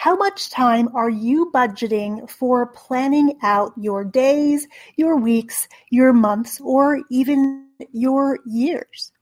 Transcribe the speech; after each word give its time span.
How 0.00 0.16
much 0.16 0.48
time 0.48 0.88
are 0.94 1.10
you 1.10 1.50
budgeting 1.52 2.26
for 2.30 2.68
planning 2.68 3.36
out 3.42 3.74
your 3.76 4.02
days, 4.02 4.66
your 4.96 5.18
weeks, 5.18 5.68
your 5.90 6.14
months, 6.14 6.58
or 6.62 7.02
even 7.10 7.68
your 7.92 8.38
years? 8.46 9.12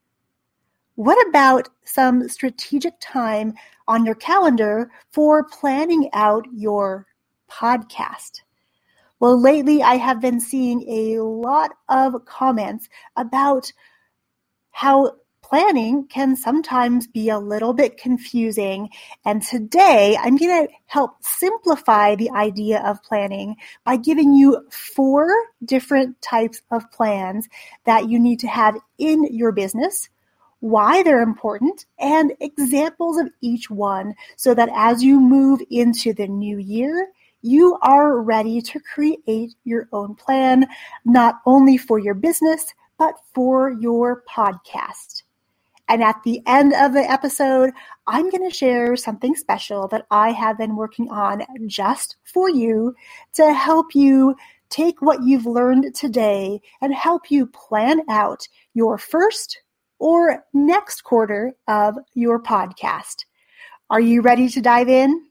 What 0.95 1.19
about 1.29 1.69
some 1.85 2.29
strategic 2.29 2.95
time 3.01 3.55
on 3.89 4.07
your 4.07 4.15
calendar 4.15 4.93
for 5.11 5.43
planning 5.49 6.11
out 6.13 6.47
your 6.53 7.09
podcast? 7.51 8.43
Well, 9.19 9.37
lately 9.37 9.83
I 9.83 9.97
have 9.97 10.21
been 10.21 10.39
seeing 10.39 10.89
a 10.89 11.19
lot 11.19 11.73
of 11.89 12.25
comments 12.25 12.89
about 13.17 13.73
how 14.71 15.15
planning 15.49 16.07
can 16.07 16.37
sometimes 16.37 17.07
be 17.07 17.31
a 17.31 17.39
little 17.39 17.73
bit 17.73 17.97
confusing. 17.97 18.91
And 19.25 19.43
today 19.43 20.17
I'm 20.21 20.37
going 20.37 20.67
to 20.67 20.73
help 20.87 21.13
simplify 21.21 22.15
the 22.15 22.31
idea 22.31 22.83
of 22.85 23.03
planning 23.03 23.57
by 23.85 23.97
giving 23.97 24.35
you 24.35 24.67
four 24.71 25.33
different 25.65 26.21
types 26.21 26.61
of 26.71 26.91
plans 26.91 27.49
that 27.85 28.09
you 28.11 28.19
need 28.19 28.41
to 28.41 28.49
have 28.49 28.77
in 28.99 29.25
your 29.33 29.53
business 29.53 30.09
why 30.61 31.03
they're 31.05 31.23
important, 31.23 31.87
and 32.01 32.33
examples 32.41 33.17
of 33.17 33.29
each 33.41 33.71
one 33.71 34.15
so 34.37 34.55
that 34.55 34.69
as 34.75 35.05
you 35.05 35.21
move 35.21 35.61
into 35.71 36.13
the 36.13 36.27
new 36.27 36.59
year, 36.59 37.09
you 37.43 37.79
are 37.81 38.21
ready 38.21 38.61
to 38.61 38.81
create 38.81 39.55
your 39.65 39.89
own 39.93 40.17
plan, 40.17 40.67
not 41.05 41.37
only 41.47 41.77
for 41.77 42.01
your 42.01 42.15
business, 42.15 42.75
but 42.99 43.15
for 43.33 43.71
your 43.71 44.25
podcast. 44.29 45.23
And 45.89 46.03
at 46.03 46.23
the 46.23 46.43
end 46.47 46.75
of 46.75 46.93
the 46.93 47.11
episode, 47.11 47.71
I'm 48.07 48.31
going 48.31 48.49
to 48.49 48.55
share 48.55 48.95
something 48.97 49.35
special 49.35 49.89
that 49.89 50.07
I 50.11 50.33
have 50.33 50.59
been 50.59 50.77
working 50.77 51.09
on 51.11 51.43
just 51.67 52.17
for 52.25 52.51
you 52.51 52.95
to 53.35 53.53
help 53.55 53.95
you 53.95 54.37
take 54.69 55.01
what 55.01 55.23
you've 55.23 55.47
learned 55.47 55.95
today 55.95 56.61
and 56.83 56.95
help 56.95 57.31
you 57.31 57.47
plan 57.47 58.03
out 58.11 58.47
your 58.75 58.99
first 58.99 59.63
or 59.99 60.45
next 60.53 61.03
quarter 61.05 61.55
of 61.67 61.97
your 62.15 62.41
podcast. 62.41 63.25
Are 63.91 64.01
you 64.01 64.21
ready 64.21 64.49
to 64.51 64.61
dive 64.61 64.89
in? 64.89 65.28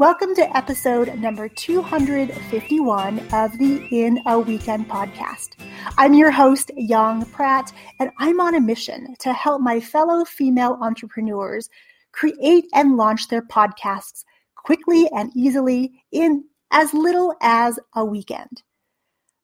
Welcome 0.00 0.34
to 0.36 0.56
episode 0.56 1.14
number 1.18 1.46
251 1.46 3.18
of 3.34 3.58
the 3.58 3.86
In 3.90 4.18
a 4.24 4.40
Weekend 4.40 4.88
podcast. 4.88 5.50
I'm 5.98 6.14
your 6.14 6.30
host, 6.30 6.70
Yong 6.74 7.26
Pratt, 7.26 7.70
and 7.98 8.10
I'm 8.16 8.40
on 8.40 8.54
a 8.54 8.62
mission 8.62 9.14
to 9.18 9.34
help 9.34 9.60
my 9.60 9.78
fellow 9.78 10.24
female 10.24 10.78
entrepreneurs 10.80 11.68
create 12.12 12.64
and 12.72 12.96
launch 12.96 13.28
their 13.28 13.42
podcasts 13.42 14.24
quickly 14.54 15.06
and 15.14 15.30
easily 15.36 16.02
in 16.10 16.44
as 16.70 16.94
little 16.94 17.34
as 17.42 17.78
a 17.94 18.02
weekend. 18.02 18.62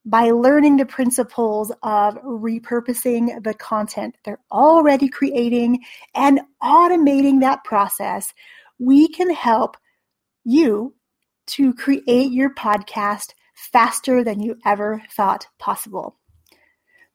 By 0.05 0.31
learning 0.31 0.77
the 0.77 0.87
principles 0.87 1.71
of 1.83 2.15
repurposing 2.23 3.43
the 3.43 3.53
content 3.53 4.15
they're 4.25 4.41
already 4.51 5.07
creating 5.07 5.83
and 6.15 6.41
automating 6.63 7.41
that 7.41 7.63
process, 7.63 8.33
we 8.79 9.07
can 9.07 9.29
help 9.29 9.77
you 10.47 10.95
to 11.45 11.73
create 11.73 12.31
your 12.31 12.53
podcast 12.53 13.33
faster 13.53 14.23
than 14.23 14.39
you 14.39 14.57
ever 14.65 15.03
thought 15.11 15.47
possible. 15.59 16.15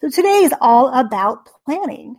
So 0.01 0.11
today 0.11 0.45
is 0.45 0.55
all 0.61 0.89
about 0.89 1.49
planning. 1.65 2.17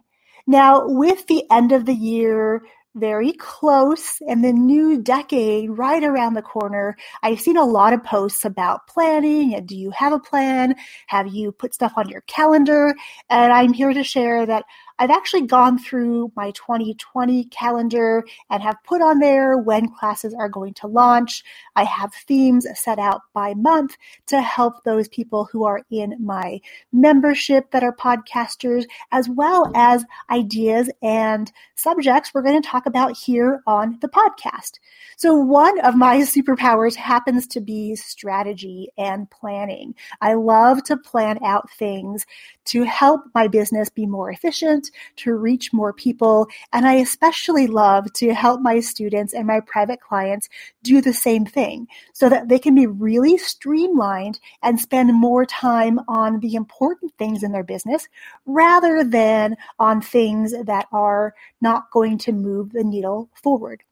Now, 0.48 0.88
with 0.88 1.28
the 1.28 1.44
end 1.52 1.72
of 1.72 1.86
the 1.86 1.94
year 1.94 2.64
very 2.96 3.34
close 3.34 4.20
and 4.28 4.44
the 4.44 4.54
new 4.54 5.02
decade 5.02 5.70
right 5.70 6.04
around 6.04 6.34
the 6.34 6.42
corner, 6.42 6.96
I've 7.22 7.42
seen 7.42 7.58
a 7.58 7.66
lot 7.66 7.94
of 7.94 8.04
posts 8.04 8.46
about 8.46 8.88
planning 8.88 9.56
and 9.56 9.68
do 9.68 9.76
you 9.76 9.92
have 9.92 10.14
a 10.14 10.20
plan? 10.20 10.76
Have 11.08 11.28
you 11.28 11.52
put 11.52 11.74
stuff 11.74 11.94
on 11.96 12.10
your 12.10 12.22
calendar? 12.22 12.96
And 13.30 13.52
I'm 13.52 13.74
here 13.74 13.94
to 13.94 14.04
share 14.04 14.46
that 14.46 14.66
I've 15.04 15.10
actually 15.10 15.42
gone 15.42 15.78
through 15.78 16.32
my 16.34 16.52
2020 16.52 17.44
calendar 17.50 18.24
and 18.50 18.64
have 18.64 18.78
put 18.86 19.02
on 19.02 19.20
there 19.20 19.58
when 19.58 19.94
classes 19.94 20.34
are 20.34 20.48
going 20.48 20.76
to 20.76 20.88
launch. 20.88 21.44
I 21.76 21.84
have 21.84 22.14
themes 22.14 22.66
set 22.76 23.00
out 23.00 23.24
by 23.34 23.54
month 23.54 23.98
to 24.28 24.42
help 24.42 24.86
those 24.86 25.10
people 25.10 25.50
who 25.52 25.66
are 25.66 25.82
in 25.92 26.16
my 26.22 26.62
membership 26.94 27.70
that 27.72 27.84
are 27.84 27.94
podcasters, 27.94 28.86
as 29.12 29.28
well 29.28 29.70
as 29.76 30.06
ideas 30.32 30.90
and 31.02 31.52
subjects 31.76 32.34
we're 32.34 32.42
going 32.42 32.62
to 32.62 32.66
talk 32.66 32.86
about 32.86 33.18
here 33.18 33.62
on 33.68 33.98
the 34.00 34.08
podcast. 34.08 34.80
So, 35.18 35.36
one 35.36 35.82
of 35.82 35.96
my 35.96 36.18
superpowers 36.22 36.96
happens 36.96 37.46
to 37.48 37.60
be 37.60 37.96
strategy 37.96 38.88
and 38.98 39.30
planning. 39.30 39.96
I 40.22 40.36
love 40.36 40.82
to 40.86 40.96
plan 40.96 41.44
out 41.44 41.70
things 41.72 42.26
to 42.66 42.84
help 42.84 43.22
my 43.36 43.50
business 43.50 43.90
be 43.90 44.06
more 44.06 44.32
efficient, 44.32 44.90
to 45.18 45.34
reach 45.34 45.74
more 45.74 45.94
people. 45.94 46.48
And 46.72 46.86
I 46.86 46.96
especially 46.96 47.68
love 47.68 48.12
to 48.14 48.34
help 48.34 48.62
my 48.62 48.80
students 48.80 49.34
and 49.34 49.48
my 49.48 49.60
private 49.62 50.02
clients 50.02 50.50
do 50.84 51.02
the 51.02 51.14
same 51.14 51.46
thing 51.46 51.88
so 52.14 52.30
that 52.30 52.50
they 52.50 52.60
can 52.60 52.76
be 52.76 52.88
really 52.88 53.38
streamlined 53.38 54.40
and 54.62 54.80
spend 54.80 55.14
more 55.14 55.46
time 55.46 56.00
on 56.08 56.40
the 56.40 56.56
important 56.56 57.14
things 57.18 57.44
in 57.44 57.52
their 57.52 57.64
business 57.64 58.08
rather 58.46 59.04
than 59.04 59.56
on 59.80 60.02
things 60.02 60.54
that 60.66 60.88
are 60.92 61.34
not 61.62 61.92
going 61.92 62.18
to 62.20 62.32
move 62.32 62.72
the 62.72 62.84
needle 62.84 63.30
forward. 63.34 63.84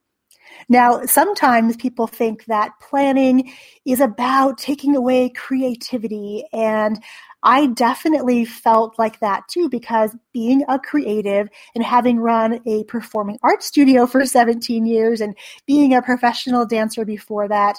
Now, 0.69 1.05
sometimes 1.05 1.75
people 1.75 2.07
think 2.07 2.45
that 2.45 2.71
planning 2.79 3.51
is 3.85 3.99
about 3.99 4.57
taking 4.57 4.95
away 4.95 5.29
creativity. 5.29 6.45
And 6.53 7.03
I 7.43 7.67
definitely 7.67 8.45
felt 8.45 8.99
like 8.99 9.19
that 9.19 9.47
too, 9.47 9.69
because 9.69 10.15
being 10.33 10.63
a 10.67 10.79
creative 10.79 11.49
and 11.75 11.83
having 11.83 12.19
run 12.19 12.61
a 12.65 12.83
performing 12.85 13.39
arts 13.43 13.65
studio 13.65 14.05
for 14.07 14.25
17 14.25 14.85
years 14.85 15.21
and 15.21 15.35
being 15.65 15.93
a 15.93 16.01
professional 16.01 16.65
dancer 16.65 17.05
before 17.05 17.47
that, 17.47 17.77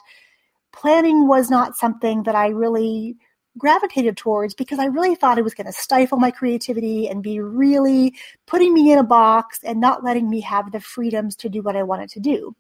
planning 0.73 1.29
was 1.29 1.51
not 1.51 1.77
something 1.77 2.23
that 2.25 2.35
I 2.35 2.49
really 2.49 3.17
gravitated 3.59 4.17
towards 4.17 4.55
because 4.55 4.79
I 4.79 4.87
really 4.87 5.15
thought 5.15 5.39
it 5.39 5.45
was 5.45 5.55
going 5.55 5.67
to 5.67 5.73
stifle 5.73 6.19
my 6.19 6.31
creativity 6.31 7.09
and 7.09 7.23
be 7.23 7.41
really 7.41 8.15
putting 8.47 8.73
me 8.73 8.93
in 8.93 8.99
a 8.99 9.05
box 9.05 9.61
and 9.63 9.81
not 9.81 10.05
letting 10.05 10.29
me 10.31 10.41
have 10.41 10.73
the 10.73 10.81
freedoms 10.81 11.37
to 11.37 11.49
do 11.49 11.63
what 11.63 11.77
I 11.77 11.83
wanted 11.83 12.09
to 12.11 12.21
do. 12.21 12.55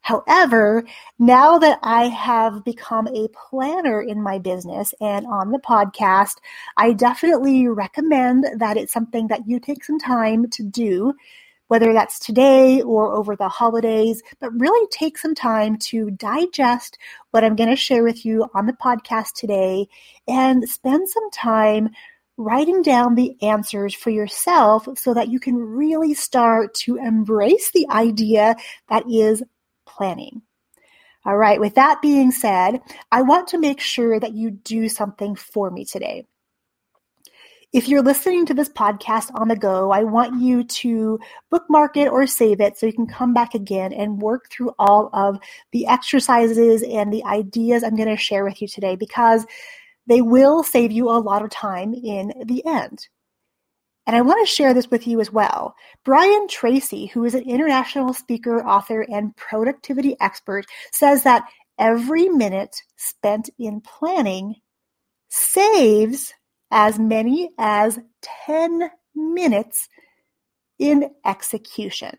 However, 0.00 0.84
now 1.18 1.58
that 1.58 1.78
I 1.82 2.08
have 2.08 2.64
become 2.64 3.08
a 3.08 3.28
planner 3.28 4.00
in 4.00 4.22
my 4.22 4.38
business 4.38 4.94
and 5.00 5.26
on 5.26 5.50
the 5.50 5.58
podcast, 5.58 6.36
I 6.76 6.92
definitely 6.92 7.68
recommend 7.68 8.46
that 8.58 8.76
it's 8.76 8.92
something 8.92 9.28
that 9.28 9.46
you 9.46 9.60
take 9.60 9.84
some 9.84 9.98
time 9.98 10.48
to 10.50 10.62
do 10.62 11.14
whether 11.68 11.92
that's 11.92 12.18
today 12.18 12.82
or 12.82 13.14
over 13.14 13.36
the 13.36 13.48
holidays, 13.48 14.22
but 14.40 14.50
really 14.58 14.86
take 14.90 15.16
some 15.16 15.34
time 15.34 15.78
to 15.78 16.10
digest 16.10 16.98
what 17.30 17.44
I'm 17.44 17.56
going 17.56 17.70
to 17.70 17.76
share 17.76 18.02
with 18.02 18.24
you 18.24 18.46
on 18.54 18.66
the 18.66 18.72
podcast 18.72 19.34
today 19.34 19.86
and 20.26 20.68
spend 20.68 21.08
some 21.08 21.30
time 21.30 21.90
writing 22.36 22.82
down 22.82 23.14
the 23.14 23.36
answers 23.42 23.94
for 23.94 24.10
yourself 24.10 24.88
so 24.96 25.12
that 25.14 25.28
you 25.28 25.40
can 25.40 25.56
really 25.56 26.14
start 26.14 26.72
to 26.72 26.96
embrace 26.96 27.70
the 27.72 27.86
idea 27.90 28.56
that 28.88 29.04
is 29.10 29.42
planning. 29.86 30.42
All 31.24 31.36
right, 31.36 31.60
with 31.60 31.74
that 31.74 32.00
being 32.00 32.30
said, 32.30 32.80
I 33.10 33.22
want 33.22 33.48
to 33.48 33.58
make 33.58 33.80
sure 33.80 34.18
that 34.18 34.34
you 34.34 34.50
do 34.50 34.88
something 34.88 35.34
for 35.34 35.70
me 35.70 35.84
today. 35.84 36.26
If 37.70 37.86
you're 37.86 38.02
listening 38.02 38.46
to 38.46 38.54
this 38.54 38.70
podcast 38.70 39.30
on 39.34 39.48
the 39.48 39.56
go, 39.56 39.90
I 39.90 40.02
want 40.02 40.40
you 40.40 40.64
to 40.64 41.20
bookmark 41.50 41.98
it 41.98 42.08
or 42.08 42.26
save 42.26 42.62
it 42.62 42.78
so 42.78 42.86
you 42.86 42.94
can 42.94 43.06
come 43.06 43.34
back 43.34 43.54
again 43.54 43.92
and 43.92 44.22
work 44.22 44.50
through 44.50 44.72
all 44.78 45.10
of 45.12 45.38
the 45.72 45.86
exercises 45.86 46.82
and 46.82 47.12
the 47.12 47.24
ideas 47.24 47.84
I'm 47.84 47.94
going 47.94 48.08
to 48.08 48.16
share 48.16 48.42
with 48.42 48.62
you 48.62 48.68
today 48.68 48.96
because 48.96 49.44
they 50.06 50.22
will 50.22 50.62
save 50.62 50.92
you 50.92 51.10
a 51.10 51.20
lot 51.20 51.44
of 51.44 51.50
time 51.50 51.92
in 51.92 52.32
the 52.46 52.64
end. 52.64 53.06
And 54.06 54.16
I 54.16 54.22
want 54.22 54.48
to 54.48 54.50
share 54.50 54.72
this 54.72 54.90
with 54.90 55.06
you 55.06 55.20
as 55.20 55.30
well. 55.30 55.74
Brian 56.06 56.48
Tracy, 56.48 57.04
who 57.08 57.26
is 57.26 57.34
an 57.34 57.42
international 57.42 58.14
speaker, 58.14 58.66
author, 58.66 59.02
and 59.02 59.36
productivity 59.36 60.16
expert, 60.20 60.64
says 60.90 61.24
that 61.24 61.46
every 61.78 62.30
minute 62.30 62.74
spent 62.96 63.50
in 63.58 63.82
planning 63.82 64.54
saves 65.28 66.32
as 66.70 66.98
many 66.98 67.50
as 67.58 67.98
10 68.46 68.90
minutes 69.14 69.88
in 70.78 71.10
execution. 71.24 72.16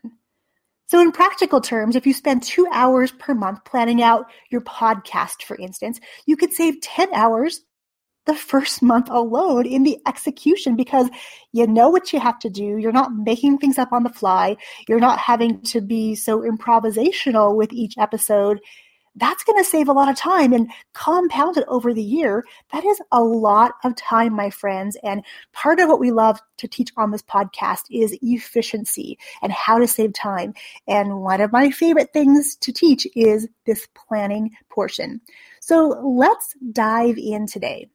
So, 0.86 1.00
in 1.00 1.12
practical 1.12 1.60
terms, 1.60 1.94
if 1.94 2.06
you 2.06 2.12
spend 2.12 2.42
two 2.42 2.66
hours 2.72 3.12
per 3.12 3.32
month 3.32 3.64
planning 3.64 4.02
out 4.02 4.26
your 4.50 4.60
podcast, 4.62 5.44
for 5.44 5.56
instance, 5.56 6.00
you 6.26 6.36
could 6.36 6.52
save 6.52 6.80
10 6.80 7.14
hours 7.14 7.60
the 8.26 8.34
first 8.34 8.82
month 8.82 9.08
alone 9.08 9.66
in 9.66 9.82
the 9.82 9.98
execution 10.06 10.76
because 10.76 11.08
you 11.52 11.66
know 11.66 11.88
what 11.88 12.12
you 12.12 12.20
have 12.20 12.38
to 12.40 12.50
do. 12.50 12.76
You're 12.76 12.92
not 12.92 13.14
making 13.14 13.58
things 13.58 13.78
up 13.78 13.92
on 13.92 14.02
the 14.02 14.10
fly. 14.10 14.56
You're 14.88 15.00
not 15.00 15.18
having 15.18 15.62
to 15.62 15.80
be 15.80 16.14
so 16.14 16.40
improvisational 16.40 17.56
with 17.56 17.72
each 17.72 17.94
episode 17.98 18.60
that's 19.20 19.44
going 19.44 19.62
to 19.62 19.68
save 19.68 19.88
a 19.88 19.92
lot 19.92 20.08
of 20.08 20.16
time 20.16 20.52
and 20.52 20.70
compound 20.94 21.56
it 21.56 21.64
over 21.68 21.92
the 21.92 22.02
year. 22.02 22.44
That 22.72 22.84
is 22.84 23.00
a 23.12 23.22
lot 23.22 23.72
of 23.84 23.94
time, 23.94 24.34
my 24.34 24.50
friends. 24.50 24.96
And 25.02 25.22
part 25.52 25.78
of 25.78 25.88
what 25.88 26.00
we 26.00 26.10
love 26.10 26.40
to 26.58 26.68
teach 26.68 26.90
on 26.96 27.10
this 27.10 27.22
podcast 27.22 27.82
is 27.90 28.18
efficiency 28.22 29.18
and 29.42 29.52
how 29.52 29.78
to 29.78 29.86
save 29.86 30.12
time. 30.14 30.54
And 30.88 31.20
one 31.20 31.40
of 31.40 31.52
my 31.52 31.70
favorite 31.70 32.12
things 32.12 32.56
to 32.56 32.72
teach 32.72 33.06
is 33.14 33.46
this 33.66 33.86
planning 33.94 34.50
portion. 34.70 35.20
So 35.60 36.00
let's 36.02 36.54
dive 36.72 37.18
in 37.18 37.46
today. 37.46 37.88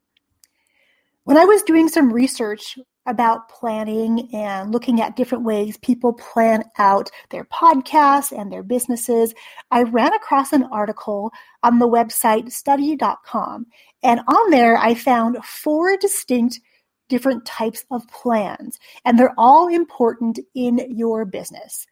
When 1.23 1.37
I 1.37 1.45
was 1.45 1.63
doing 1.63 1.89
some 1.89 2.13
research 2.13 2.77
about 3.05 3.49
planning 3.49 4.29
and 4.33 4.71
looking 4.71 5.01
at 5.01 5.15
different 5.15 5.43
ways 5.43 5.77
people 5.77 6.13
plan 6.13 6.63
out 6.77 7.09
their 7.29 7.45
podcasts 7.45 8.31
and 8.31 8.51
their 8.51 8.63
businesses, 8.63 9.33
I 9.71 9.83
ran 9.83 10.13
across 10.13 10.53
an 10.53 10.63
article 10.71 11.31
on 11.63 11.79
the 11.79 11.87
website 11.87 12.51
study.com. 12.51 13.67
And 14.03 14.19
on 14.27 14.49
there, 14.51 14.77
I 14.77 14.93
found 14.93 15.43
four 15.43 15.97
distinct 15.97 16.59
different 17.07 17.45
types 17.45 17.85
of 17.91 18.07
plans, 18.07 18.79
and 19.03 19.17
they're 19.17 19.33
all 19.37 19.67
important 19.67 20.39
in 20.55 20.85
your 20.89 21.25
business. 21.25 21.85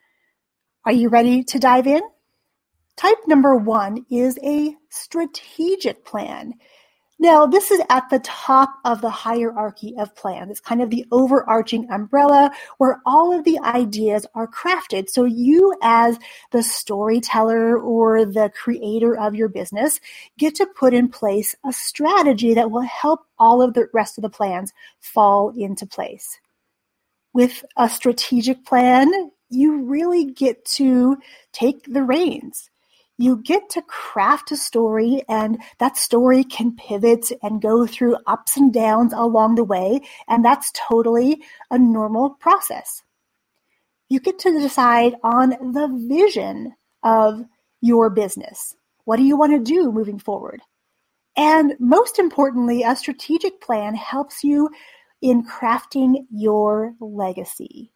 Are 0.86 0.92
you 0.92 1.10
ready 1.10 1.44
to 1.44 1.60
dive 1.60 1.88
in? 1.88 2.02
Type 2.96 3.18
number 3.28 3.56
one 3.56 4.06
is 4.12 4.38
a 4.44 4.76
strategic 4.90 6.06
plan. 6.06 6.54
Now, 7.24 7.46
this 7.46 7.72
is 7.72 7.82
at 7.90 8.10
the 8.10 8.20
top 8.20 8.80
of 8.84 9.00
the 9.00 9.10
hierarchy 9.10 9.96
of 9.98 10.14
plans. 10.14 10.52
It's 10.52 10.60
kind 10.60 10.82
of 10.82 10.90
the 10.90 11.06
overarching 11.10 11.90
umbrella 11.90 12.52
where 12.80 13.00
all 13.06 13.32
of 13.32 13.46
the 13.46 13.58
ideas 13.60 14.26
are 14.36 14.46
crafted. 14.46 15.08
So 15.08 15.24
you 15.24 15.74
as 15.82 16.20
the 16.52 16.62
storyteller 16.62 17.80
or 17.80 18.26
the 18.26 18.52
creator 18.54 19.18
of 19.18 19.36
your 19.36 19.48
business 19.48 20.02
get 20.38 20.56
to 20.56 20.66
put 20.66 20.94
in 20.94 21.08
place 21.08 21.56
a 21.66 21.72
strategy 21.72 22.56
that 22.56 22.72
will 22.72 22.82
help 22.82 23.22
all 23.40 23.62
of 23.62 23.74
the 23.74 23.88
rest 23.94 24.18
of 24.18 24.22
the 24.22 24.30
plans 24.30 24.74
fall 25.00 25.54
into 25.56 25.86
place. 25.86 26.42
With 27.32 27.64
a 27.78 27.88
strategic 27.88 28.66
plan, 28.66 29.32
you 29.48 29.84
really 29.84 30.26
get 30.26 30.66
to 30.66 31.16
take 31.54 31.86
the 31.86 32.04
reins 32.04 32.70
you 33.18 33.38
get 33.38 33.70
to 33.70 33.82
craft 33.84 34.52
a 34.52 34.58
story 34.58 35.24
and 35.30 35.62
that 35.80 35.98
story 35.98 36.44
can 36.44 36.76
pivot 36.76 37.32
and 37.42 37.62
go 37.62 37.86
through 37.86 38.18
ups 38.26 38.58
and 38.58 38.74
downs 38.74 39.14
along 39.14 39.56
the 39.56 39.64
way 39.64 40.02
and 40.28 40.44
that's 40.44 40.72
totally 40.76 41.42
a 41.70 41.78
normal 41.78 42.32
process. 42.32 43.04
You 44.10 44.20
get 44.20 44.40
to 44.40 44.60
decide 44.60 45.16
on 45.24 45.50
the 45.50 45.90
vision 46.08 46.74
of 47.04 47.46
your 47.82 48.10
business. 48.10 48.76
What 49.06 49.18
do 49.18 49.24
you 49.24 49.38
want 49.38 49.52
to 49.54 49.74
do 49.74 49.92
moving 49.92 50.20
forward? 50.20 50.62
And 51.36 51.74
most 51.80 52.20
importantly 52.20 52.84
a 52.84 52.96
strategic 52.96 53.62
plan 53.62 53.96
helps 53.96 54.44
you 54.44 54.70
in 55.22 55.46
crafting 55.46 56.26
your 56.32 56.94
legacy. 57.00 57.92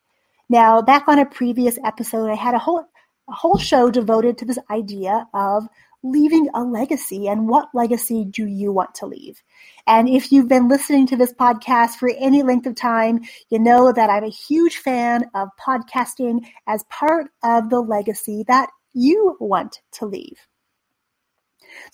Now, 0.49 0.81
back 0.81 1.07
on 1.07 1.19
a 1.19 1.25
previous 1.25 1.77
episode, 1.83 2.29
I 2.29 2.35
had 2.35 2.55
a 2.55 2.59
whole 2.59 2.87
a 3.29 3.33
whole 3.33 3.57
show 3.57 3.89
devoted 3.89 4.37
to 4.37 4.45
this 4.45 4.59
idea 4.69 5.27
of 5.33 5.67
leaving 6.03 6.47
a 6.53 6.63
legacy 6.63 7.27
and 7.27 7.47
what 7.47 7.69
legacy 7.73 8.23
do 8.23 8.45
you 8.45 8.71
want 8.71 8.95
to 8.95 9.05
leave? 9.05 9.41
And 9.85 10.07
if 10.07 10.31
you've 10.31 10.47
been 10.47 10.67
listening 10.67 11.07
to 11.07 11.17
this 11.17 11.33
podcast 11.33 11.95
for 11.95 12.09
any 12.17 12.43
length 12.43 12.67
of 12.67 12.75
time, 12.75 13.21
you 13.49 13.59
know 13.59 13.91
that 13.91 14.09
I'm 14.09 14.23
a 14.23 14.29
huge 14.29 14.77
fan 14.77 15.25
of 15.33 15.49
podcasting 15.59 16.45
as 16.67 16.83
part 16.89 17.27
of 17.43 17.69
the 17.69 17.81
legacy 17.81 18.43
that 18.47 18.69
you 18.93 19.35
want 19.39 19.81
to 19.93 20.05
leave. 20.05 20.47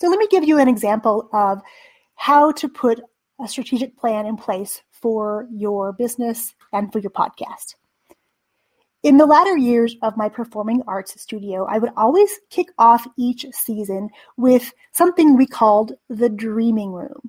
So 0.00 0.08
let 0.08 0.18
me 0.18 0.28
give 0.30 0.44
you 0.44 0.58
an 0.58 0.68
example 0.68 1.28
of 1.32 1.60
how 2.14 2.52
to 2.52 2.68
put 2.68 3.00
a 3.42 3.48
strategic 3.48 3.96
plan 3.96 4.26
in 4.26 4.36
place 4.36 4.82
for 4.92 5.48
your 5.50 5.92
business 5.92 6.54
and 6.72 6.92
for 6.92 7.00
your 7.00 7.10
podcast. 7.10 7.74
In 9.04 9.18
the 9.18 9.26
latter 9.26 9.54
years 9.54 9.94
of 10.00 10.16
my 10.16 10.30
performing 10.30 10.82
arts 10.88 11.20
studio, 11.20 11.66
I 11.68 11.76
would 11.76 11.92
always 11.94 12.40
kick 12.48 12.68
off 12.78 13.06
each 13.18 13.44
season 13.52 14.08
with 14.38 14.72
something 14.92 15.36
we 15.36 15.44
called 15.44 15.92
the 16.08 16.30
dreaming 16.30 16.90
room. 16.90 17.20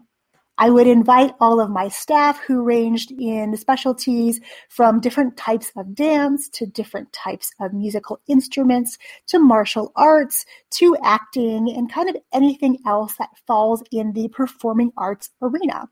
I 0.58 0.70
would 0.70 0.88
invite 0.88 1.34
all 1.42 1.60
of 1.60 1.70
my 1.70 1.90
staff 1.90 2.40
who 2.40 2.64
ranged 2.64 3.12
in 3.12 3.58
specialties 3.58 4.40
from 4.70 5.02
different 5.02 5.36
types 5.36 5.74
of 5.76 5.94
dance 5.94 6.48
to 6.52 6.66
different 6.66 7.12
types 7.12 7.52
of 7.60 7.74
musical 7.74 8.22
instruments 8.30 8.98
to 9.28 9.38
martial 9.38 9.92
arts 9.98 10.46
to 10.76 10.96
acting 11.04 11.70
and 11.76 11.92
kind 11.92 12.08
of 12.10 12.16
anything 12.34 12.78
else 12.86 13.16
that 13.20 13.32
falls 13.46 13.84
in 13.92 14.14
the 14.14 14.30
performing 14.30 14.94
arts 14.96 15.30
arena 15.42 15.90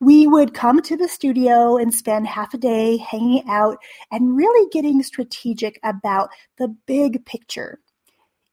we 0.00 0.26
would 0.26 0.54
come 0.54 0.82
to 0.82 0.96
the 0.96 1.08
studio 1.08 1.76
and 1.76 1.94
spend 1.94 2.26
half 2.26 2.54
a 2.54 2.58
day 2.58 2.96
hanging 2.96 3.44
out 3.48 3.78
and 4.10 4.36
really 4.36 4.68
getting 4.70 5.02
strategic 5.02 5.78
about 5.82 6.30
the 6.58 6.68
big 6.86 7.24
picture 7.24 7.78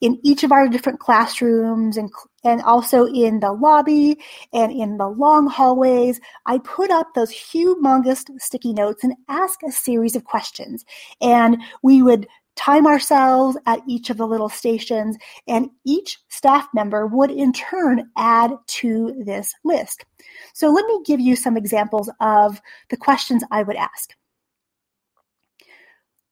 in 0.02 0.20
each 0.24 0.44
of 0.44 0.52
our 0.52 0.68
different 0.68 1.00
classrooms 1.00 1.96
and 1.96 2.12
and 2.44 2.62
also 2.64 3.06
in 3.06 3.40
the 3.40 3.52
lobby 3.52 4.18
and 4.52 4.72
in 4.72 4.98
the 4.98 5.08
long 5.08 5.48
hallways. 5.48 6.20
I 6.48 6.58
put 6.58 6.90
up 6.90 7.14
those 7.14 7.32
humongous 7.32 8.24
sticky 8.40 8.74
notes 8.74 9.04
and 9.04 9.14
ask 9.30 9.60
a 9.64 9.72
series 9.72 10.16
of 10.16 10.26
questions. 10.26 10.84
And 11.22 11.62
we 11.84 12.02
would 12.02 12.28
time 12.62 12.86
ourselves 12.86 13.58
at 13.66 13.82
each 13.88 14.12
of 14.12 14.18
the 14.18 14.28
little 14.28 14.50
stations, 14.50 15.18
and 15.48 15.70
each 15.86 16.20
staff 16.30 16.68
member 16.74 17.08
would 17.08 17.32
in 17.32 17.52
turn 17.54 18.10
add 18.18 18.52
to 18.68 19.16
this 19.26 19.54
list. 19.64 20.06
So 20.54 20.70
let 20.70 20.86
me 20.86 21.02
give 21.06 21.20
you 21.20 21.36
some 21.36 21.58
examples 21.58 22.10
of 22.20 22.62
the 22.90 22.98
questions 22.98 23.44
I 23.50 23.64
would 23.64 23.78
ask. 23.78 24.12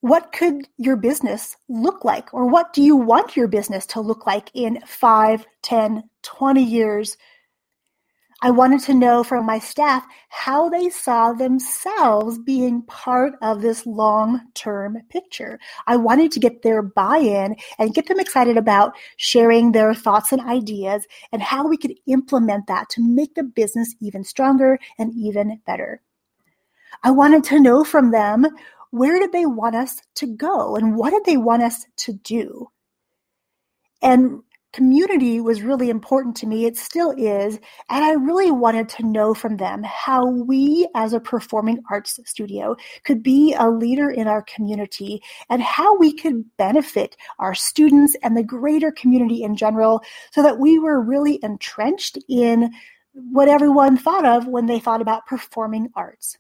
What 0.02 0.32
could 0.32 0.68
your 0.78 0.96
business 0.96 1.58
look 1.68 2.06
like, 2.06 2.34
or 2.34 2.48
what 2.48 2.74
do 2.74 2.82
you 2.82 2.96
want 2.96 3.36
your 3.36 3.48
business 3.48 3.86
to 3.88 4.00
look 4.00 4.26
like 4.28 4.50
in 4.54 4.80
5, 4.86 5.46
10, 5.64 6.04
20 6.22 6.64
years 6.64 7.18
I 8.42 8.52
wanted 8.52 8.80
to 8.82 8.94
know 8.94 9.24
from 9.24 9.46
my 9.46 9.60
staff 9.60 10.06
how 10.30 10.70
they 10.70 10.90
saw 10.90 11.34
themselves 11.34 12.40
being 12.40 12.84
part 12.84 13.34
of 13.42 13.62
this 13.62 13.86
long 13.86 14.42
term 14.54 14.98
picture. 15.10 15.60
I 15.88 15.98
wanted 15.98 16.32
to 16.32 16.40
get 16.40 16.62
their 16.62 16.82
buy 16.82 17.18
in 17.18 17.58
and 17.78 17.94
get 17.94 18.08
them 18.08 18.20
excited 18.20 18.56
about 18.56 18.94
sharing 19.18 19.74
their 19.74 19.94
thoughts 19.94 20.32
and 20.32 20.42
ideas 20.42 21.06
and 21.34 21.42
how 21.42 21.68
we 21.68 21.76
could 21.76 21.96
implement 22.08 22.68
that 22.68 22.90
to 22.92 23.02
make 23.02 23.36
the 23.36 23.44
business 23.44 23.94
even 24.00 24.24
stronger 24.24 24.80
and 24.98 25.14
even 25.14 25.60
better. 25.66 26.02
I 27.04 27.12
wanted 27.12 27.44
to 27.46 27.60
know 27.60 27.84
from 27.84 28.12
them 28.12 28.48
where 28.92 29.20
did 29.20 29.34
they 29.34 29.46
want 29.46 29.76
us 29.76 30.02
to 30.16 30.28
go 30.28 30.78
and 30.78 30.96
what 30.96 31.12
did 31.12 31.26
they 31.26 31.38
want 31.38 31.64
us 31.64 31.86
to 31.98 32.14
do? 32.14 32.70
And 34.02 34.44
community 34.72 35.42
was 35.42 35.62
really 35.62 35.90
important 35.90 36.36
to 36.38 36.48
me. 36.48 36.66
It 36.66 36.78
still 36.78 37.12
is. 37.18 37.60
And 37.90 38.06
I 38.06 38.12
really 38.14 38.52
wanted 38.52 38.90
to 38.90 39.06
know 39.06 39.34
from 39.34 39.58
them 39.58 39.84
how 39.84 40.28
we, 40.28 40.88
as 40.96 41.14
a 41.14 41.20
performing 41.20 41.82
arts 41.90 42.20
studio, 42.26 42.76
could 43.04 43.24
be 43.24 43.56
a 43.58 43.70
leader 43.70 44.10
in 44.10 44.28
our 44.28 44.44
community 44.44 45.22
and 45.50 45.62
how 45.62 45.98
we 45.98 46.14
could 46.14 46.46
benefit 46.58 47.18
our 47.40 47.56
students 47.56 48.16
and 48.22 48.38
the 48.38 48.44
greater 48.44 48.92
community 48.92 49.44
in 49.44 49.56
general 49.56 50.04
so 50.32 50.44
that 50.44 50.60
we 50.60 50.78
were 50.78 51.02
really 51.02 51.40
entrenched 51.42 52.18
in 52.28 52.72
what 53.14 53.50
everyone 53.50 53.98
thought 53.98 54.26
of 54.26 54.48
when 54.48 54.68
they 54.68 54.80
thought 54.80 55.02
about 55.02 55.26
performing 55.26 55.90
arts. 55.96 56.38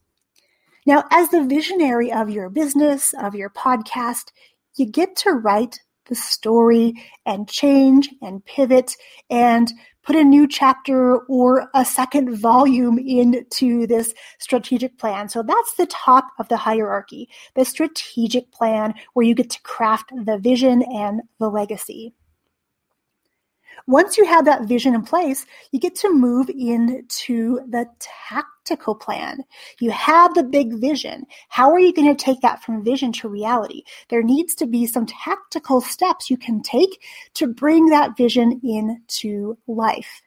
Now, 0.85 1.03
as 1.11 1.29
the 1.29 1.43
visionary 1.43 2.11
of 2.11 2.29
your 2.29 2.49
business, 2.49 3.13
of 3.19 3.35
your 3.35 3.49
podcast, 3.49 4.31
you 4.75 4.85
get 4.85 5.15
to 5.17 5.31
write 5.31 5.81
the 6.09 6.15
story 6.15 6.93
and 7.25 7.47
change 7.47 8.09
and 8.21 8.43
pivot 8.43 8.95
and 9.29 9.71
put 10.03 10.15
a 10.15 10.23
new 10.23 10.47
chapter 10.47 11.19
or 11.27 11.69
a 11.75 11.85
second 11.85 12.35
volume 12.35 12.97
into 12.97 13.85
this 13.87 14.13
strategic 14.39 14.97
plan. 14.97 15.29
So 15.29 15.43
that's 15.43 15.75
the 15.75 15.85
top 15.85 16.25
of 16.39 16.49
the 16.49 16.57
hierarchy, 16.57 17.29
the 17.55 17.63
strategic 17.63 18.51
plan 18.51 18.95
where 19.13 19.25
you 19.25 19.35
get 19.35 19.51
to 19.51 19.61
craft 19.61 20.11
the 20.25 20.37
vision 20.37 20.81
and 20.81 21.21
the 21.39 21.49
legacy. 21.49 22.13
Once 23.89 24.19
you 24.19 24.23
have 24.23 24.45
that 24.45 24.65
vision 24.65 24.93
in 24.93 25.01
place, 25.01 25.47
you 25.71 25.79
get 25.79 25.95
to 25.95 26.13
move 26.13 26.47
into 26.47 27.59
the 27.69 27.87
tactical 27.97 28.93
plan. 28.93 29.43
You 29.79 29.89
have 29.89 30.35
the 30.35 30.43
big 30.43 30.75
vision. 30.79 31.25
How 31.47 31.71
are 31.71 31.79
you 31.79 31.91
going 31.91 32.15
to 32.15 32.23
take 32.23 32.39
that 32.41 32.61
from 32.61 32.83
vision 32.83 33.11
to 33.13 33.27
reality? 33.27 33.81
There 34.09 34.21
needs 34.21 34.53
to 34.55 34.67
be 34.67 34.85
some 34.85 35.07
tactical 35.07 35.81
steps 35.81 36.29
you 36.29 36.37
can 36.37 36.61
take 36.61 37.01
to 37.33 37.47
bring 37.47 37.87
that 37.87 38.15
vision 38.15 38.61
into 38.63 39.57
life. 39.65 40.21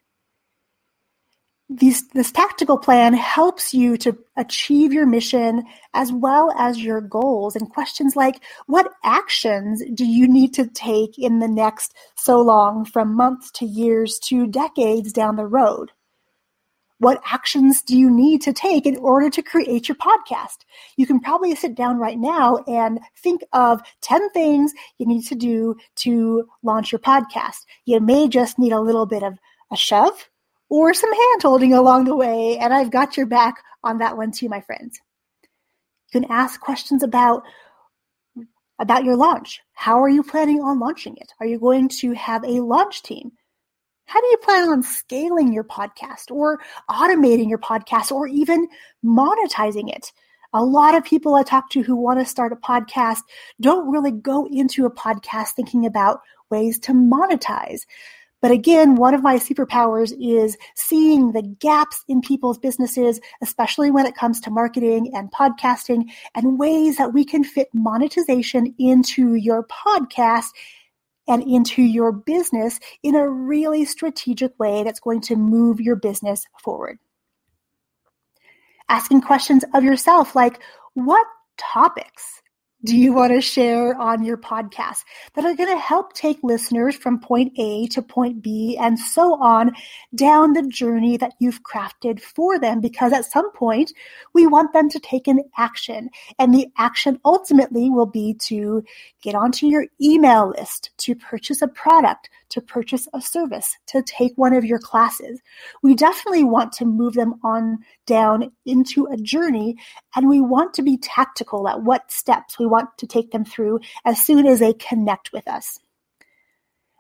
These, 1.79 2.09
this 2.09 2.31
tactical 2.31 2.79
plan 2.79 3.15
helps 3.15 3.73
you 3.73 3.97
to 3.99 4.17
achieve 4.37 4.93
your 4.93 5.07
mission 5.07 5.65
as 5.95 6.13
well 6.13 6.53
as 6.59 6.79
your 6.79 7.01
goals 7.01 7.57
and 7.57 7.71
questions 7.71 8.17
like 8.17 8.43
what 8.67 8.93
actions 9.05 9.83
do 9.95 10.05
you 10.05 10.29
need 10.29 10.55
to 10.55 10.67
take 10.67 11.19
in 11.19 11.39
the 11.39 11.49
next 11.49 11.95
so 12.17 12.41
long 12.41 12.85
from 12.85 13.17
months 13.17 13.51
to 13.51 13.67
years 13.67 14.19
to 14.19 14.47
decades 14.47 15.13
down 15.13 15.37
the 15.37 15.47
road 15.47 15.91
what 16.99 17.21
actions 17.27 17.83
do 17.83 17.99
you 17.99 18.09
need 18.09 18.43
to 18.43 18.53
take 18.53 18.87
in 18.87 18.97
order 18.99 19.29
to 19.29 19.43
create 19.43 19.89
your 19.89 19.97
podcast? 19.97 20.59
You 20.97 21.05
can 21.05 21.19
probably 21.19 21.53
sit 21.57 21.75
down 21.75 21.99
right 21.99 22.17
now 22.17 22.59
and 22.69 23.01
think 23.17 23.43
of 23.53 23.83
10 24.03 24.31
things 24.31 24.73
you 24.99 25.07
need 25.07 25.23
to 25.23 25.35
do 25.35 25.75
to 25.97 26.49
launch 26.63 26.93
your 26.93 27.01
podcast. 27.01 27.67
You 27.87 27.99
may 27.99 28.29
just 28.29 28.57
need 28.57 28.71
a 28.71 28.81
little 28.81 29.07
bit 29.07 29.25
of 29.25 29.37
a 29.73 29.77
shove 29.77 30.29
or 30.73 30.95
some 30.95 31.13
hand 31.13 31.43
holding 31.43 31.75
along 31.75 32.05
the 32.05 32.17
way, 32.17 32.57
and 32.57 32.73
I've 32.73 32.91
got 32.91 33.15
your 33.15 33.27
back 33.27 33.63
on 33.85 33.99
that 33.99 34.17
one 34.17 34.33
too, 34.33 34.49
my 34.49 34.63
friends. 34.63 34.99
You 36.11 36.23
can 36.23 36.31
ask 36.31 36.59
questions 36.63 37.03
about 37.03 37.43
about 38.79 39.05
your 39.05 39.15
launch. 39.15 39.61
How 39.75 40.03
are 40.03 40.09
you 40.09 40.23
planning 40.23 40.63
on 40.63 40.81
launching 40.81 41.15
it? 41.19 41.31
Are 41.41 41.47
you 41.47 41.59
going 41.59 41.91
to 42.01 42.13
have 42.13 42.43
a 42.45 42.63
launch 42.63 43.03
team? 43.03 43.33
How 44.07 44.19
do 44.23 44.27
you 44.29 44.39
plan 44.39 44.71
on 44.71 44.83
scaling 44.83 45.53
your 45.53 45.63
podcast 45.63 46.31
or 46.31 46.59
automating 46.91 47.51
your 47.51 47.59
podcast 47.59 48.11
or 48.11 48.27
even 48.27 48.67
monetizing 49.05 49.95
it? 49.95 50.11
A 50.55 50.65
lot 50.65 50.95
of 50.95 51.05
people 51.05 51.35
I 51.35 51.43
talk 51.43 51.69
to 51.73 51.83
who 51.83 51.97
want 51.97 52.19
to 52.19 52.25
start 52.25 52.51
a 52.51 52.57
podcast 52.57 53.21
don't 53.61 53.93
really 53.93 54.11
go 54.11 54.49
into 54.51 54.87
a 54.87 54.95
podcast 54.95 55.51
thinking 55.51 55.85
about 55.85 56.21
ways 56.51 56.79
to 56.79 56.93
monetize. 56.93 57.83
But 58.43 58.51
again, 58.51 58.97
one 58.97 59.15
of 59.15 59.23
my 59.23 59.37
superpowers 59.37 60.13
is 60.21 60.59
seeing 60.75 61.31
the 61.31 61.43
gaps 61.43 62.05
in 62.09 62.21
people's 62.21 62.59
businesses, 62.59 63.21
especially 63.41 63.93
when 63.93 64.05
it 64.05 64.17
comes 64.17 64.41
to 64.41 64.51
marketing 64.51 65.13
and 65.15 65.31
podcasting, 65.31 66.11
and 66.35 66.59
ways 66.59 66.97
that 66.97 67.15
we 67.15 67.25
can 67.25 67.45
fit 67.45 67.69
monetization 67.73 68.75
into 68.79 69.37
your 69.37 69.65
podcast 69.69 70.49
and 71.29 71.45
into 71.45 71.83
your 71.83 72.11
business 72.11 72.81
in 73.05 73.15
a 73.15 73.29
really 73.29 73.85
strategic 73.85 74.59
way 74.59 74.83
that's 74.83 74.99
going 74.99 75.21
to 75.21 75.37
move 75.37 75.81
your 75.81 75.95
business 75.95 76.45
forward. 76.63 76.99
Asking 78.89 79.21
questions 79.21 79.65
of 79.73 79.85
yourself 79.85 80.35
like, 80.35 80.61
what 80.95 81.27
topics 81.59 82.42
do 82.85 82.97
you 82.97 83.13
want 83.13 83.33
to 83.33 83.41
share 83.41 83.97
on 84.01 84.25
your 84.25 84.37
podcast 84.37 85.05
that 85.35 85.45
are 85.45 85.55
going 85.55 85.69
to 85.69 85.81
help 85.81 86.15
take 86.15 86.39
listeners 86.43 86.97
from 86.97 87.21
point 87.21 87.53
A 87.57 87.87
to 87.89 88.03
point 88.03 88.43
B 88.43 88.77
and 88.81 88.99
so 88.99 89.41
on 89.41 89.71
down 90.17 90.53
the 90.53 90.67
journey 90.67 91.17
that 91.17 91.35
you've 91.39 91.63
crafted 91.63 92.21
for 92.21 92.59
them? 92.59 92.81
Because 92.81 93.13
at 93.13 93.25
some 93.25 93.53
point, 93.53 93.93
we 94.33 94.49
want 94.49 94.73
them 94.73 94.89
to 94.89 94.99
take 94.99 95.29
an 95.29 95.45
action. 95.57 96.11
And 96.41 96.53
the 96.53 96.67
action 96.77 97.21
ultimately 97.25 97.89
will 97.89 98.07
be 98.07 98.35
to 98.47 98.83
get 99.23 99.37
onto 99.37 99.67
your 99.67 99.87
email 100.01 100.49
list, 100.49 100.91
to 100.99 101.15
purchase 101.15 101.63
a 101.63 101.69
product, 101.69 102.31
to 102.49 102.61
purchase 102.61 103.09
a 103.15 103.21
service, 103.21 103.77
to 103.87 104.03
take 104.03 104.33
one 104.37 104.55
of 104.55 104.65
your 104.65 104.79
classes. 104.79 105.41
We 105.83 105.95
definitely 105.95 106.45
want 106.45 106.73
to 106.75 106.85
move 106.85 107.15
them 107.15 107.35
on 107.45 107.79
down 108.07 108.51
into 108.67 109.07
a 109.07 109.17
journey 109.17 109.77
and 110.17 110.29
we 110.29 110.41
want 110.41 110.75
to 110.75 110.83
be 110.83 110.99
tactical 110.99 111.69
at 111.69 111.83
what 111.83 112.11
steps 112.11 112.59
we 112.59 112.67
want 112.73 112.89
to 112.99 113.07
take 113.07 113.31
them 113.31 113.45
through 113.45 113.81
as 114.05 114.25
soon 114.25 114.47
as 114.47 114.59
they 114.59 114.73
connect 114.73 115.33
with 115.33 115.47
us. 115.47 115.79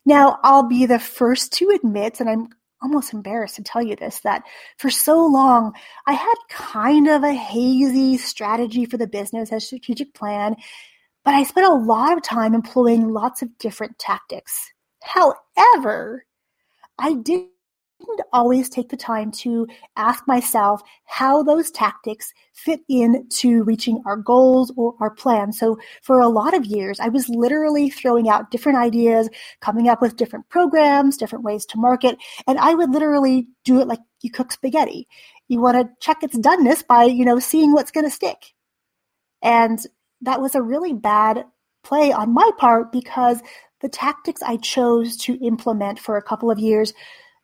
Now, 0.04 0.38
I'll 0.42 0.68
be 0.68 0.86
the 0.86 0.98
first 0.98 1.52
to 1.54 1.70
admit, 1.70 2.20
and 2.20 2.28
I'm 2.28 2.48
almost 2.82 3.14
embarrassed 3.14 3.56
to 3.56 3.62
tell 3.62 3.82
you 3.82 3.96
this, 3.96 4.20
that 4.20 4.42
for 4.76 4.90
so 4.90 5.26
long 5.26 5.72
I 6.06 6.14
had 6.14 6.34
kind 6.48 7.08
of 7.08 7.22
a 7.22 7.32
hazy 7.32 8.18
strategy 8.18 8.84
for 8.84 8.98
the 8.98 9.06
business, 9.06 9.52
a 9.52 9.60
strategic 9.60 10.14
plan, 10.14 10.56
but 11.24 11.34
I 11.34 11.44
spent 11.44 11.66
a 11.70 11.74
lot 11.74 12.16
of 12.16 12.22
time 12.22 12.54
employing 12.54 13.10
lots 13.10 13.42
of 13.42 13.56
different 13.58 13.98
tactics. 13.98 14.72
However, 15.02 16.26
I 16.98 17.14
did 17.14 17.46
didn't 18.06 18.26
always 18.32 18.68
take 18.68 18.88
the 18.88 18.96
time 18.96 19.30
to 19.32 19.66
ask 19.96 20.26
myself 20.26 20.82
how 21.04 21.42
those 21.42 21.70
tactics 21.70 22.32
fit 22.52 22.80
into 22.88 23.62
reaching 23.64 24.02
our 24.06 24.16
goals 24.16 24.72
or 24.76 24.94
our 25.00 25.10
plans. 25.10 25.58
So 25.58 25.78
for 26.02 26.20
a 26.20 26.28
lot 26.28 26.54
of 26.54 26.66
years, 26.66 27.00
I 27.00 27.08
was 27.08 27.28
literally 27.28 27.90
throwing 27.90 28.28
out 28.28 28.50
different 28.50 28.78
ideas, 28.78 29.28
coming 29.60 29.88
up 29.88 30.00
with 30.02 30.16
different 30.16 30.48
programs, 30.48 31.16
different 31.16 31.44
ways 31.44 31.64
to 31.66 31.78
market, 31.78 32.18
and 32.46 32.58
I 32.58 32.74
would 32.74 32.90
literally 32.90 33.48
do 33.64 33.80
it 33.80 33.88
like 33.88 34.00
you 34.22 34.30
cook 34.30 34.52
spaghetti. 34.52 35.08
You 35.48 35.60
want 35.60 35.76
to 35.76 35.92
check 36.00 36.22
its 36.22 36.36
doneness 36.36 36.86
by, 36.86 37.04
you 37.04 37.24
know, 37.24 37.38
seeing 37.38 37.72
what's 37.72 37.90
going 37.90 38.06
to 38.06 38.10
stick. 38.10 38.54
And 39.42 39.78
that 40.20 40.40
was 40.40 40.54
a 40.54 40.62
really 40.62 40.92
bad 40.92 41.44
play 41.82 42.12
on 42.12 42.32
my 42.32 42.48
part 42.58 42.92
because 42.92 43.40
the 43.80 43.88
tactics 43.88 44.42
I 44.42 44.56
chose 44.56 45.16
to 45.18 45.34
implement 45.44 45.98
for 45.98 46.16
a 46.16 46.22
couple 46.22 46.50
of 46.50 46.58
years 46.58 46.94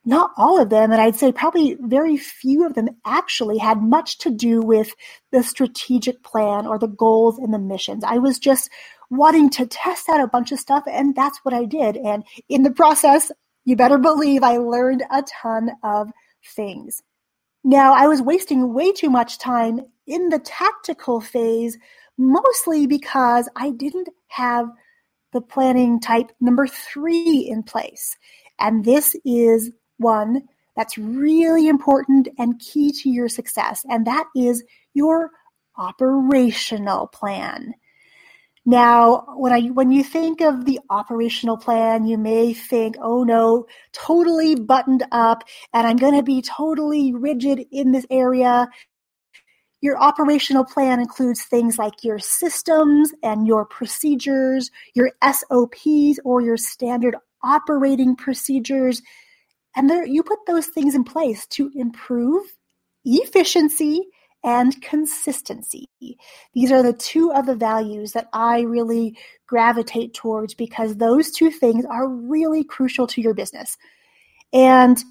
not 0.04 0.30
all 0.36 0.60
of 0.60 0.70
them, 0.70 0.90
and 0.90 1.00
I'd 1.00 1.16
say 1.16 1.32
probably 1.32 1.76
very 1.80 2.16
few 2.16 2.64
of 2.64 2.74
them 2.74 2.88
actually 3.04 3.58
had 3.58 3.82
much 3.82 4.18
to 4.18 4.30
do 4.30 4.60
with 4.60 4.94
the 5.32 5.42
strategic 5.42 6.22
plan 6.22 6.66
or 6.66 6.78
the 6.78 6.88
goals 6.88 7.38
and 7.38 7.52
the 7.52 7.58
missions. 7.58 8.04
I 8.04 8.18
was 8.18 8.38
just 8.38 8.70
wanting 9.10 9.50
to 9.50 9.66
test 9.66 10.08
out 10.08 10.20
a 10.20 10.28
bunch 10.28 10.52
of 10.52 10.60
stuff, 10.60 10.84
and 10.86 11.14
that's 11.14 11.38
what 11.42 11.54
I 11.54 11.64
did. 11.64 11.96
And 11.96 12.24
in 12.48 12.62
the 12.62 12.70
process, 12.70 13.30
you 13.64 13.76
better 13.76 13.98
believe 13.98 14.42
I 14.42 14.56
learned 14.56 15.04
a 15.10 15.22
ton 15.42 15.72
of 15.82 16.10
things. 16.54 17.02
Now, 17.64 17.92
I 17.92 18.06
was 18.06 18.22
wasting 18.22 18.72
way 18.72 18.92
too 18.92 19.10
much 19.10 19.38
time 19.38 19.80
in 20.06 20.30
the 20.30 20.38
tactical 20.38 21.20
phase, 21.20 21.76
mostly 22.16 22.86
because 22.86 23.48
I 23.56 23.70
didn't 23.72 24.08
have 24.28 24.68
the 25.32 25.40
planning 25.42 26.00
type 26.00 26.30
number 26.40 26.66
three 26.66 27.46
in 27.50 27.62
place. 27.62 28.16
And 28.58 28.84
this 28.84 29.14
is 29.24 29.70
one 29.98 30.42
that's 30.76 30.96
really 30.96 31.68
important 31.68 32.28
and 32.38 32.58
key 32.60 32.92
to 33.02 33.10
your 33.10 33.28
success, 33.28 33.84
and 33.88 34.06
that 34.06 34.26
is 34.34 34.64
your 34.94 35.30
operational 35.76 37.06
plan. 37.08 37.74
Now, 38.68 39.24
when 39.36 39.50
I 39.50 39.60
when 39.68 39.90
you 39.90 40.04
think 40.04 40.42
of 40.42 40.66
the 40.66 40.78
operational 40.90 41.56
plan, 41.56 42.06
you 42.06 42.18
may 42.18 42.52
think, 42.52 42.96
"Oh 43.00 43.24
no, 43.24 43.64
totally 43.92 44.56
buttoned 44.56 45.04
up 45.10 45.42
and 45.72 45.86
I'm 45.86 45.96
going 45.96 46.14
to 46.14 46.22
be 46.22 46.42
totally 46.42 47.14
rigid 47.14 47.64
in 47.72 47.92
this 47.92 48.04
area." 48.10 48.68
Your 49.80 49.98
operational 49.98 50.64
plan 50.64 51.00
includes 51.00 51.44
things 51.44 51.78
like 51.78 52.04
your 52.04 52.18
systems 52.18 53.12
and 53.22 53.46
your 53.46 53.64
procedures, 53.64 54.70
your 54.94 55.12
SOPs 55.22 56.18
or 56.24 56.42
your 56.42 56.56
standard 56.58 57.16
operating 57.42 58.16
procedures, 58.16 59.00
and 59.78 59.88
there, 59.88 60.04
you 60.04 60.24
put 60.24 60.40
those 60.48 60.66
things 60.66 60.96
in 60.96 61.04
place 61.04 61.46
to 61.46 61.70
improve 61.72 62.44
efficiency 63.04 64.08
and 64.42 64.80
consistency. 64.82 65.88
These 66.52 66.72
are 66.72 66.82
the 66.82 66.92
two 66.92 67.30
of 67.32 67.46
the 67.46 67.54
values 67.54 68.10
that 68.12 68.28
I 68.32 68.62
really 68.62 69.16
gravitate 69.46 70.14
towards 70.14 70.54
because 70.54 70.96
those 70.96 71.30
two 71.30 71.52
things 71.52 71.84
are 71.84 72.08
really 72.08 72.64
crucial 72.64 73.06
to 73.06 73.20
your 73.20 73.34
business. 73.34 73.76
And 74.52 75.02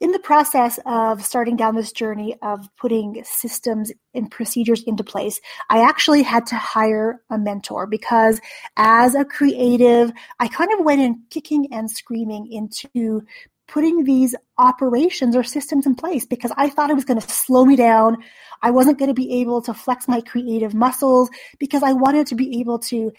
in 0.00 0.12
the 0.12 0.18
process 0.18 0.78
of 0.86 1.22
starting 1.22 1.56
down 1.56 1.74
this 1.74 1.92
journey 1.92 2.34
of 2.42 2.68
putting 2.76 3.22
systems 3.24 3.92
and 4.14 4.30
procedures 4.30 4.82
into 4.84 5.04
place, 5.04 5.40
I 5.68 5.82
actually 5.82 6.22
had 6.22 6.46
to 6.46 6.56
hire 6.56 7.20
a 7.28 7.38
mentor 7.38 7.86
because 7.86 8.40
as 8.76 9.14
a 9.14 9.26
creative, 9.26 10.10
I 10.38 10.48
kind 10.48 10.72
of 10.72 10.84
went 10.84 11.02
in 11.02 11.24
kicking 11.28 11.68
and 11.72 11.90
screaming 11.90 12.50
into 12.50 13.22
putting 13.70 14.04
these 14.04 14.34
operations 14.58 15.36
or 15.36 15.44
systems 15.44 15.86
in 15.86 15.94
place 15.94 16.26
because 16.26 16.52
I 16.56 16.68
thought 16.68 16.90
it 16.90 16.94
was 16.96 17.04
going 17.04 17.20
to 17.20 17.28
slow 17.28 17.64
me 17.64 17.76
down. 17.76 18.16
I 18.62 18.70
wasn't 18.70 18.98
going 18.98 19.08
to 19.08 19.14
be 19.14 19.40
able 19.40 19.62
to 19.62 19.72
flex 19.72 20.08
my 20.08 20.20
creative 20.20 20.74
muscles 20.74 21.30
because 21.58 21.82
I 21.82 21.92
wanted 21.92 22.26
to 22.28 22.34
be 22.34 22.60
able 22.60 22.80
to 22.80 23.12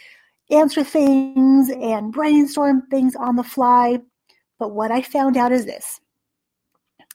answer 0.52 0.84
things 0.84 1.70
and 1.70 2.12
brainstorm 2.12 2.84
things 2.92 3.16
on 3.16 3.38
the 3.38 3.44
fly. 3.44 4.00
But 4.60 4.74
what 4.74 4.92
I 4.92 5.02
found 5.02 5.38
out 5.38 5.52
is 5.52 5.66
this 5.66 6.00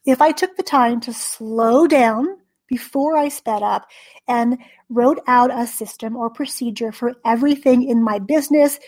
if 0.07 0.23
I 0.23 0.33
took 0.33 0.57
the 0.57 0.63
time 0.63 1.01
to 1.01 1.13
slow 1.13 1.87
down 1.87 2.27
before 2.69 3.17
I 3.17 3.29
sped 3.29 3.63
up 3.63 3.87
and 4.27 4.59
wrote 4.89 5.21
out 5.27 5.51
a 5.53 5.67
system 5.67 6.17
or 6.17 6.31
procedure 6.31 6.91
for 6.91 7.15
everything 7.25 7.89
in 7.89 8.03
my 8.03 8.19
business, 8.19 8.79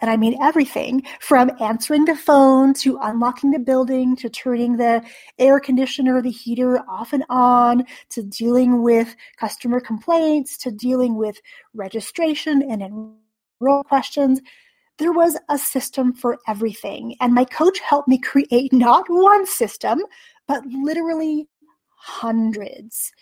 and 0.00 0.10
I 0.10 0.16
mean 0.16 0.36
everything 0.42 1.02
from 1.20 1.50
answering 1.60 2.04
the 2.04 2.16
phone 2.16 2.74
to 2.74 2.98
unlocking 3.00 3.50
the 3.50 3.58
building 3.58 4.14
to 4.16 4.28
turning 4.28 4.76
the 4.76 5.02
air 5.38 5.58
conditioner, 5.58 6.20
the 6.20 6.30
heater 6.30 6.80
off 6.88 7.12
and 7.12 7.24
on 7.28 7.84
to 8.10 8.22
dealing 8.22 8.82
with 8.82 9.16
customer 9.38 9.80
complaints 9.80 10.58
to 10.58 10.70
dealing 10.70 11.16
with 11.16 11.40
registration 11.74 12.62
and 12.62 12.82
enroll 12.82 13.84
questions. 13.84 14.40
There 14.98 15.12
was 15.12 15.36
a 15.48 15.58
system 15.58 16.12
for 16.12 16.38
everything. 16.46 17.16
And 17.20 17.34
my 17.34 17.44
coach 17.44 17.80
helped 17.80 18.08
me 18.08 18.18
create 18.18 18.72
not 18.72 19.06
one 19.08 19.46
system, 19.46 20.00
but 20.46 20.64
literally 20.66 21.48
hundreds. 21.96 23.12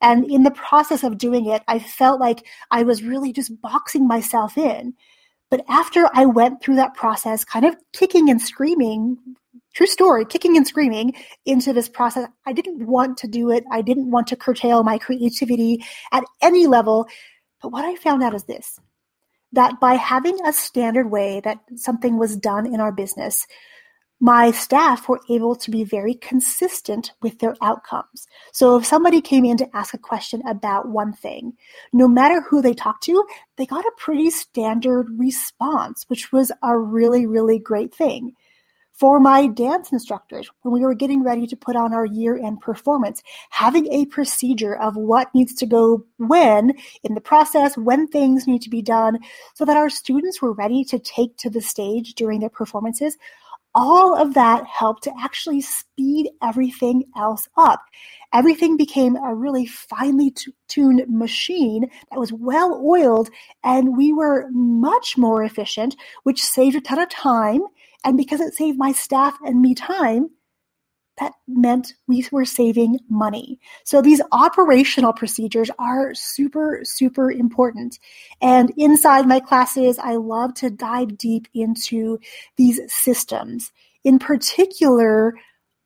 And 0.00 0.24
in 0.24 0.42
the 0.42 0.50
process 0.50 1.04
of 1.04 1.16
doing 1.16 1.46
it, 1.46 1.62
I 1.68 1.78
felt 1.78 2.20
like 2.20 2.46
I 2.70 2.82
was 2.82 3.02
really 3.02 3.32
just 3.32 3.60
boxing 3.60 4.06
myself 4.06 4.58
in. 4.58 4.94
But 5.52 5.66
after 5.68 6.08
I 6.14 6.24
went 6.24 6.62
through 6.62 6.76
that 6.76 6.94
process, 6.94 7.44
kind 7.44 7.66
of 7.66 7.76
kicking 7.92 8.30
and 8.30 8.40
screaming, 8.40 9.18
true 9.74 9.86
story, 9.86 10.24
kicking 10.24 10.56
and 10.56 10.66
screaming 10.66 11.12
into 11.44 11.74
this 11.74 11.90
process, 11.90 12.26
I 12.46 12.54
didn't 12.54 12.86
want 12.86 13.18
to 13.18 13.28
do 13.28 13.50
it. 13.50 13.62
I 13.70 13.82
didn't 13.82 14.10
want 14.10 14.28
to 14.28 14.36
curtail 14.36 14.82
my 14.82 14.96
creativity 14.96 15.84
at 16.10 16.24
any 16.40 16.66
level. 16.66 17.06
But 17.60 17.70
what 17.70 17.84
I 17.84 17.96
found 17.96 18.22
out 18.22 18.32
is 18.32 18.44
this 18.44 18.80
that 19.52 19.78
by 19.78 19.92
having 19.92 20.38
a 20.46 20.54
standard 20.54 21.10
way 21.10 21.40
that 21.40 21.58
something 21.76 22.16
was 22.16 22.34
done 22.34 22.64
in 22.64 22.80
our 22.80 22.90
business, 22.90 23.46
my 24.22 24.52
staff 24.52 25.08
were 25.08 25.20
able 25.28 25.56
to 25.56 25.68
be 25.68 25.82
very 25.82 26.14
consistent 26.14 27.10
with 27.22 27.40
their 27.40 27.56
outcomes. 27.60 28.28
So 28.52 28.76
if 28.76 28.86
somebody 28.86 29.20
came 29.20 29.44
in 29.44 29.56
to 29.56 29.76
ask 29.76 29.94
a 29.94 29.98
question 29.98 30.46
about 30.46 30.88
one 30.88 31.12
thing, 31.12 31.54
no 31.92 32.06
matter 32.06 32.40
who 32.40 32.62
they 32.62 32.72
talked 32.72 33.02
to, 33.06 33.24
they 33.56 33.66
got 33.66 33.84
a 33.84 33.90
pretty 33.96 34.30
standard 34.30 35.08
response, 35.18 36.04
which 36.06 36.30
was 36.30 36.52
a 36.62 36.78
really, 36.78 37.26
really 37.26 37.58
great 37.58 37.92
thing. 37.92 38.36
For 38.92 39.18
my 39.18 39.48
dance 39.48 39.90
instructors, 39.90 40.48
when 40.60 40.72
we 40.72 40.82
were 40.82 40.94
getting 40.94 41.24
ready 41.24 41.48
to 41.48 41.56
put 41.56 41.74
on 41.74 41.92
our 41.92 42.06
year 42.06 42.36
end 42.36 42.60
performance, 42.60 43.24
having 43.50 43.92
a 43.92 44.06
procedure 44.06 44.76
of 44.76 44.94
what 44.94 45.34
needs 45.34 45.54
to 45.54 45.66
go 45.66 46.06
when 46.18 46.74
in 47.02 47.14
the 47.14 47.20
process, 47.20 47.76
when 47.76 48.06
things 48.06 48.46
need 48.46 48.62
to 48.62 48.70
be 48.70 48.82
done, 48.82 49.18
so 49.54 49.64
that 49.64 49.76
our 49.76 49.90
students 49.90 50.40
were 50.40 50.52
ready 50.52 50.84
to 50.84 51.00
take 51.00 51.36
to 51.38 51.50
the 51.50 51.60
stage 51.60 52.14
during 52.14 52.38
their 52.38 52.48
performances 52.48 53.16
all 53.74 54.14
of 54.14 54.34
that 54.34 54.66
helped 54.66 55.04
to 55.04 55.12
actually 55.18 55.60
speed 55.60 56.30
everything 56.42 57.04
else 57.16 57.48
up. 57.56 57.80
Everything 58.32 58.76
became 58.76 59.16
a 59.16 59.34
really 59.34 59.66
finely 59.66 60.30
t- 60.30 60.52
tuned 60.68 61.04
machine 61.08 61.90
that 62.10 62.18
was 62.18 62.32
well 62.32 62.82
oiled, 62.84 63.30
and 63.62 63.96
we 63.96 64.12
were 64.12 64.48
much 64.50 65.18
more 65.18 65.42
efficient, 65.42 65.96
which 66.22 66.42
saved 66.42 66.76
a 66.76 66.80
ton 66.80 66.98
of 66.98 67.08
time. 67.08 67.60
And 68.04 68.16
because 68.16 68.40
it 68.40 68.54
saved 68.54 68.78
my 68.78 68.92
staff 68.92 69.36
and 69.44 69.60
me 69.60 69.74
time, 69.74 70.30
that 71.18 71.32
meant 71.46 71.94
we 72.06 72.26
were 72.32 72.44
saving 72.44 72.98
money. 73.08 73.58
So 73.84 74.00
these 74.00 74.22
operational 74.32 75.12
procedures 75.12 75.70
are 75.78 76.14
super, 76.14 76.80
super 76.84 77.30
important. 77.30 77.98
And 78.40 78.72
inside 78.76 79.26
my 79.26 79.40
classes, 79.40 79.98
I 79.98 80.16
love 80.16 80.54
to 80.54 80.70
dive 80.70 81.18
deep 81.18 81.48
into 81.54 82.18
these 82.56 82.80
systems. 82.88 83.72
In 84.04 84.18
particular, 84.18 85.34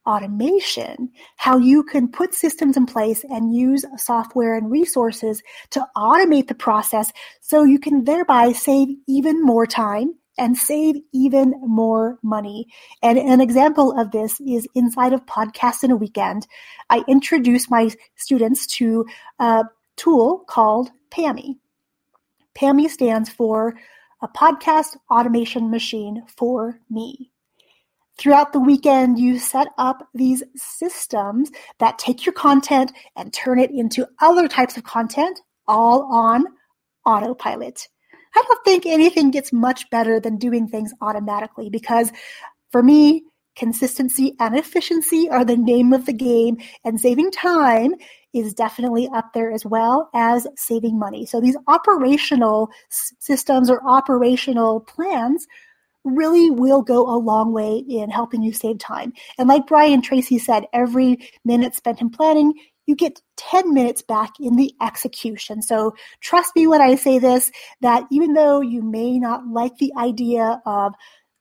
automation, 0.06 1.10
how 1.36 1.58
you 1.58 1.82
can 1.82 2.08
put 2.08 2.32
systems 2.32 2.76
in 2.76 2.86
place 2.86 3.24
and 3.24 3.54
use 3.54 3.84
software 3.96 4.56
and 4.56 4.70
resources 4.70 5.42
to 5.70 5.84
automate 5.96 6.46
the 6.46 6.54
process 6.54 7.12
so 7.40 7.64
you 7.64 7.78
can 7.78 8.04
thereby 8.04 8.52
save 8.52 8.88
even 9.08 9.42
more 9.42 9.66
time 9.66 10.14
and 10.38 10.56
save 10.56 10.96
even 11.12 11.54
more 11.60 12.18
money. 12.22 12.66
And 13.02 13.18
an 13.18 13.40
example 13.40 13.98
of 13.98 14.10
this 14.10 14.40
is 14.40 14.68
inside 14.74 15.12
of 15.12 15.26
Podcast 15.26 15.82
in 15.82 15.90
a 15.90 15.96
Weekend. 15.96 16.46
I 16.90 17.04
introduce 17.08 17.70
my 17.70 17.90
students 18.16 18.66
to 18.78 19.06
a 19.38 19.64
tool 19.96 20.44
called 20.46 20.90
PAMI. 21.10 21.58
PAMI 22.54 22.88
stands 22.88 23.30
for 23.30 23.74
a 24.22 24.28
podcast 24.28 24.96
automation 25.10 25.70
machine 25.70 26.22
for 26.26 26.80
me. 26.88 27.30
Throughout 28.18 28.54
the 28.54 28.60
weekend, 28.60 29.18
you 29.18 29.38
set 29.38 29.68
up 29.76 30.08
these 30.14 30.42
systems 30.54 31.50
that 31.78 31.98
take 31.98 32.24
your 32.24 32.32
content 32.32 32.92
and 33.14 33.32
turn 33.32 33.58
it 33.58 33.70
into 33.70 34.08
other 34.22 34.48
types 34.48 34.78
of 34.78 34.84
content 34.84 35.40
all 35.68 36.04
on 36.04 36.46
autopilot. 37.04 37.88
I 38.36 38.42
don't 38.42 38.64
think 38.64 38.86
anything 38.86 39.30
gets 39.30 39.52
much 39.52 39.88
better 39.90 40.20
than 40.20 40.36
doing 40.36 40.68
things 40.68 40.92
automatically 41.00 41.70
because 41.70 42.12
for 42.70 42.82
me, 42.82 43.24
consistency 43.56 44.34
and 44.38 44.56
efficiency 44.56 45.28
are 45.30 45.44
the 45.44 45.56
name 45.56 45.92
of 45.92 46.04
the 46.04 46.12
game, 46.12 46.58
and 46.84 47.00
saving 47.00 47.30
time 47.30 47.94
is 48.34 48.52
definitely 48.52 49.08
up 49.14 49.32
there 49.32 49.50
as 49.50 49.64
well 49.64 50.10
as 50.14 50.46
saving 50.56 50.98
money. 50.98 51.24
So 51.24 51.40
these 51.40 51.56
operational 51.66 52.68
systems 53.18 53.70
or 53.70 53.82
operational 53.88 54.80
plans 54.80 55.46
really 56.04 56.50
will 56.50 56.82
go 56.82 57.08
a 57.08 57.16
long 57.16 57.52
way 57.52 57.78
in 57.88 58.10
helping 58.10 58.42
you 58.42 58.52
save 58.52 58.78
time. 58.78 59.12
And 59.38 59.48
like 59.48 59.66
Brian 59.66 60.02
Tracy 60.02 60.38
said, 60.38 60.66
every 60.74 61.30
minute 61.44 61.74
spent 61.74 62.02
in 62.02 62.10
planning, 62.10 62.52
you 62.86 62.96
get 62.96 63.20
10 63.36 63.74
minutes 63.74 64.02
back 64.02 64.34
in 64.40 64.56
the 64.56 64.72
execution. 64.80 65.62
So 65.62 65.94
trust 66.20 66.52
me 66.56 66.66
when 66.66 66.80
I 66.80 66.94
say 66.94 67.18
this, 67.18 67.50
that 67.80 68.04
even 68.10 68.32
though 68.32 68.60
you 68.60 68.82
may 68.82 69.18
not 69.18 69.46
like 69.46 69.76
the 69.78 69.92
idea 69.98 70.60
of 70.64 70.94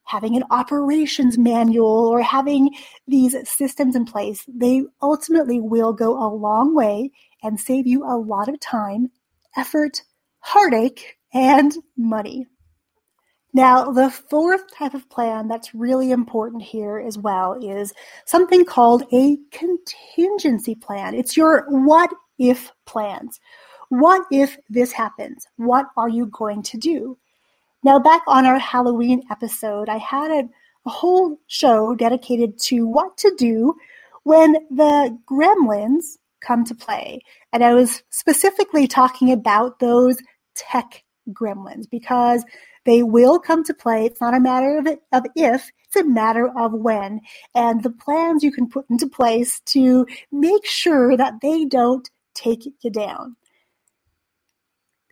having 0.03 0.35
an 0.35 0.43
operations 0.51 1.37
manual 1.37 2.07
or 2.07 2.21
having 2.21 2.75
these 3.07 3.35
systems 3.49 3.95
in 3.95 4.05
place, 4.05 4.45
they 4.47 4.83
ultimately 5.01 5.59
will 5.59 5.93
go 5.93 6.11
a 6.17 6.29
long 6.33 6.75
way 6.75 7.11
and 7.41 7.59
save 7.59 7.87
you 7.87 8.03
a 8.03 8.17
lot 8.17 8.47
of 8.47 8.59
time, 8.59 9.09
effort, 9.55 10.03
heartache, 10.39 11.17
and 11.33 11.75
money. 11.97 12.45
Now, 13.55 13.89
the 13.89 14.09
fourth 14.09 14.63
type 14.75 14.93
of 14.93 15.09
plan 15.09 15.47
that's 15.47 15.73
really 15.73 16.11
important 16.11 16.61
here 16.61 16.99
as 16.99 17.17
well 17.17 17.53
is 17.53 17.93
something 18.25 18.65
called 18.65 19.03
a 19.13 19.37
contingency 19.53 20.75
plan. 20.75 21.15
It's 21.15 21.37
your 21.37 21.65
what 21.69 22.09
if 22.37 22.73
plans. 22.85 23.39
What 23.87 24.23
if 24.29 24.57
this 24.69 24.91
happens? 24.91 25.47
What 25.55 25.85
are 25.95 26.09
you 26.09 26.25
going 26.25 26.63
to 26.63 26.77
do? 26.77 27.17
Now, 27.81 27.97
back 27.97 28.23
on 28.27 28.45
our 28.45 28.59
Halloween 28.59 29.23
episode, 29.31 29.87
I 29.87 29.99
had 29.99 30.31
a, 30.31 30.49
a 30.85 30.89
whole 30.89 31.39
show 31.47 31.95
dedicated 31.95 32.59
to 32.63 32.85
what 32.85 33.15
to 33.19 33.33
do 33.37 33.73
when 34.23 34.55
the 34.69 35.17
gremlins 35.31 36.17
come 36.41 36.65
to 36.65 36.75
play. 36.75 37.21
And 37.53 37.63
I 37.63 37.73
was 37.73 38.03
specifically 38.09 38.85
talking 38.85 39.31
about 39.31 39.79
those 39.79 40.17
tech 40.55 41.05
gremlins 41.29 41.89
because 41.89 42.43
they 42.85 43.03
will 43.03 43.39
come 43.39 43.63
to 43.63 43.73
play. 43.73 44.05
It's 44.05 44.21
not 44.21 44.35
a 44.35 44.39
matter 44.39 44.77
of, 44.77 44.87
of 45.11 45.25
if, 45.35 45.71
it's 45.85 45.95
a 45.95 46.03
matter 46.03 46.47
of 46.57 46.73
when. 46.73 47.21
And 47.53 47.83
the 47.83 47.89
plans 47.89 48.43
you 48.43 48.51
can 48.51 48.69
put 48.69 48.85
into 48.89 49.07
place 49.07 49.59
to 49.67 50.05
make 50.31 50.65
sure 50.65 51.17
that 51.17 51.35
they 51.41 51.65
don't 51.65 52.09
take 52.35 52.65
you 52.81 52.91
down. 52.91 53.35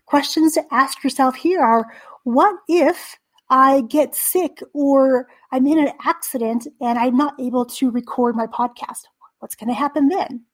Questions 0.06 0.54
to 0.54 0.64
ask 0.72 1.04
yourself 1.04 1.36
here 1.36 1.62
are 1.62 1.92
what 2.24 2.56
if 2.70 3.18
I 3.50 3.82
get 3.82 4.16
sick 4.16 4.60
or 4.74 5.28
I'm 5.52 5.66
in 5.68 5.80
an 5.80 5.94
accident 6.06 6.68
and 6.80 7.00
I'm 7.00 7.18
not 7.18 7.40
able 7.40 7.66
to 7.66 7.90
record 7.90 8.36
my 8.36 8.46
podcast? 8.48 9.06
What's 9.40 9.56
going 9.56 9.70
to 9.70 9.74
happen 9.74 10.10
then? 10.10 10.46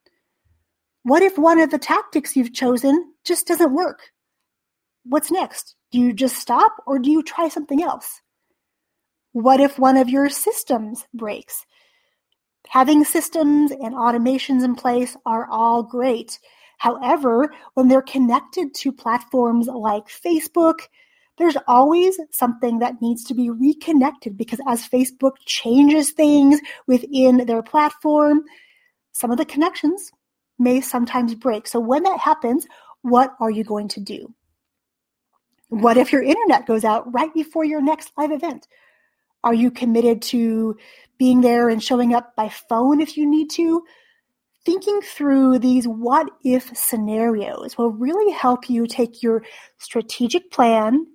What 1.02 1.22
if 1.22 1.38
one 1.38 1.60
of 1.60 1.70
the 1.70 1.78
tactics 1.78 2.36
you've 2.36 2.52
chosen 2.52 3.12
just 3.24 3.46
doesn't 3.46 3.72
work? 3.72 4.00
What's 5.04 5.30
next? 5.30 5.76
Do 5.90 5.98
you 5.98 6.12
just 6.12 6.36
stop 6.36 6.72
or 6.86 6.98
do 6.98 7.10
you 7.10 7.22
try 7.22 7.48
something 7.48 7.82
else? 7.82 8.20
What 9.32 9.60
if 9.60 9.78
one 9.78 9.96
of 9.96 10.08
your 10.08 10.28
systems 10.28 11.04
breaks? 11.14 11.66
Having 12.68 13.04
systems 13.04 13.72
and 13.72 13.94
automations 13.94 14.64
in 14.64 14.74
place 14.74 15.16
are 15.26 15.48
all 15.50 15.82
great. 15.82 16.38
However, 16.78 17.52
when 17.74 17.88
they're 17.88 18.02
connected 18.02 18.74
to 18.74 18.92
platforms 18.92 19.66
like 19.66 20.08
Facebook, 20.08 20.80
there's 21.38 21.56
always 21.66 22.18
something 22.30 22.78
that 22.80 23.00
needs 23.00 23.24
to 23.24 23.34
be 23.34 23.50
reconnected 23.50 24.36
because 24.36 24.60
as 24.68 24.86
Facebook 24.86 25.32
changes 25.46 26.10
things 26.10 26.60
within 26.86 27.46
their 27.46 27.62
platform, 27.62 28.42
some 29.12 29.30
of 29.30 29.38
the 29.38 29.44
connections 29.44 30.12
may 30.58 30.80
sometimes 30.80 31.34
break. 31.34 31.66
So 31.66 31.80
when 31.80 32.02
that 32.04 32.20
happens, 32.20 32.66
what 33.02 33.34
are 33.40 33.50
you 33.50 33.64
going 33.64 33.88
to 33.88 34.00
do? 34.00 34.34
What 35.70 35.96
if 35.96 36.12
your 36.12 36.22
internet 36.22 36.66
goes 36.66 36.84
out 36.84 37.12
right 37.14 37.32
before 37.32 37.64
your 37.64 37.80
next 37.80 38.10
live 38.18 38.32
event? 38.32 38.66
Are 39.44 39.54
you 39.54 39.70
committed 39.70 40.20
to 40.22 40.76
being 41.16 41.40
there 41.40 41.68
and 41.68 41.82
showing 41.82 42.12
up 42.12 42.34
by 42.34 42.48
phone 42.48 43.00
if 43.00 43.16
you 43.16 43.24
need 43.24 43.50
to? 43.50 43.84
Thinking 44.66 45.00
through 45.00 45.60
these 45.60 45.86
what 45.86 46.28
if 46.44 46.76
scenarios 46.76 47.78
will 47.78 47.92
really 47.92 48.32
help 48.32 48.68
you 48.68 48.86
take 48.86 49.22
your 49.22 49.44
strategic 49.78 50.50
plan, 50.50 51.06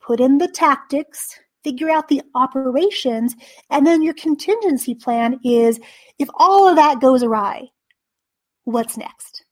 put 0.00 0.18
in 0.18 0.38
the 0.38 0.48
tactics, 0.48 1.38
figure 1.62 1.88
out 1.88 2.08
the 2.08 2.22
operations, 2.34 3.36
and 3.70 3.86
then 3.86 4.02
your 4.02 4.14
contingency 4.14 4.96
plan 4.96 5.38
is 5.44 5.78
if 6.18 6.28
all 6.34 6.68
of 6.68 6.74
that 6.74 7.00
goes 7.00 7.22
awry, 7.22 7.68
what's 8.64 8.96
next? 8.96 9.45